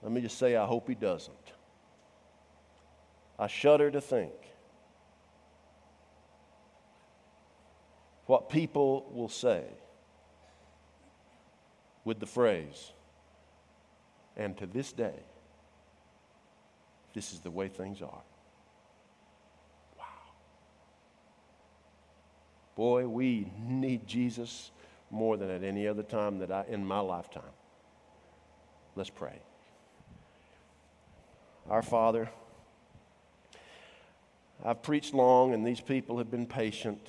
let 0.04 0.12
me 0.12 0.22
just 0.22 0.38
say, 0.38 0.56
I 0.56 0.68
hope 0.68 0.88
he 0.88 0.94
doesn't. 0.94 1.36
I 3.40 3.48
shudder 3.48 3.90
to 3.90 4.00
think 4.00 4.32
what 8.26 8.50
people 8.50 9.10
will 9.14 9.30
say 9.30 9.64
with 12.04 12.20
the 12.20 12.26
phrase, 12.26 12.92
and 14.38 14.58
to 14.58 14.66
this 14.66 14.92
day, 14.92 15.16
this 17.14 17.34
is 17.34 17.40
the 17.40 17.52
way 17.52 17.68
things 17.68 18.02
are. 18.02 18.22
Wow. 19.98 20.06
Boy, 22.76 23.08
we 23.08 23.52
need 23.68 24.06
Jesus 24.06 24.72
more 25.10 25.38
than 25.38 25.50
at 25.50 25.64
any 25.64 25.88
other 25.88 26.04
time 26.04 26.40
that 26.40 26.52
I 26.52 26.66
in 26.68 26.86
my 26.86 27.00
lifetime. 27.00 27.44
Let's 28.96 29.10
pray. 29.10 29.40
Our 31.70 31.82
Father, 31.82 32.30
I've 34.64 34.84
preached 34.84 35.14
long 35.14 35.54
and 35.54 35.66
these 35.66 35.82
people 35.82 36.18
have 36.18 36.30
been 36.30 36.46
patient. 36.46 37.00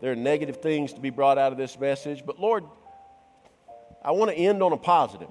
There 0.00 0.12
are 0.12 0.16
negative 0.16 0.58
things 0.58 0.92
to 0.92 1.00
be 1.00 1.10
brought 1.10 1.38
out 1.38 1.52
of 1.52 1.58
this 1.58 1.78
message, 1.78 2.24
but 2.24 2.38
Lord, 2.38 2.64
I 4.02 4.12
want 4.12 4.30
to 4.30 4.36
end 4.36 4.62
on 4.62 4.72
a 4.72 4.76
positive. 4.76 5.30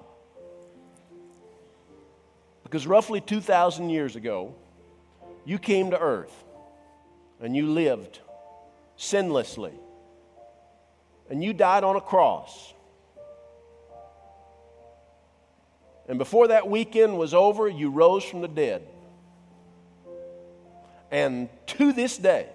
Because 2.63 2.88
roughly 2.88 3.21
2,000 3.21 3.89
years 3.89 4.15
ago, 4.15 4.56
you 5.45 5.60
came 5.60 5.91
to 5.91 5.99
earth 5.99 6.34
and 7.39 7.56
you 7.56 7.67
lived 7.67 8.19
sinlessly. 8.97 9.73
And 11.30 11.43
you 11.43 11.54
died 11.54 11.84
on 11.84 11.95
a 11.95 12.01
cross. 12.01 12.73
And 16.08 16.17
before 16.17 16.49
that 16.49 16.67
weekend 16.67 17.17
was 17.17 17.34
over, 17.34 17.67
you 17.67 17.89
rose 17.89 18.23
from 18.23 18.41
the 18.41 18.47
dead. 18.47 18.88
And 21.12 21.49
to 21.67 21.93
this 21.93 22.17
day, 22.17 22.47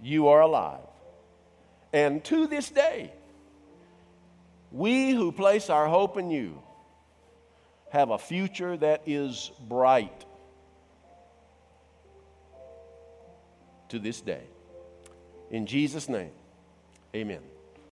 you 0.00 0.28
are 0.28 0.40
alive. 0.40 0.85
And 1.96 2.22
to 2.24 2.46
this 2.46 2.68
day, 2.68 3.10
we 4.70 5.12
who 5.12 5.32
place 5.32 5.70
our 5.70 5.88
hope 5.88 6.18
in 6.18 6.30
you 6.30 6.62
have 7.88 8.10
a 8.10 8.18
future 8.18 8.76
that 8.76 9.00
is 9.06 9.50
bright 9.66 10.26
to 13.88 13.98
this 13.98 14.20
day. 14.20 14.42
In 15.50 15.64
Jesus' 15.64 16.06
name, 16.06 16.32
amen. 17.14 17.40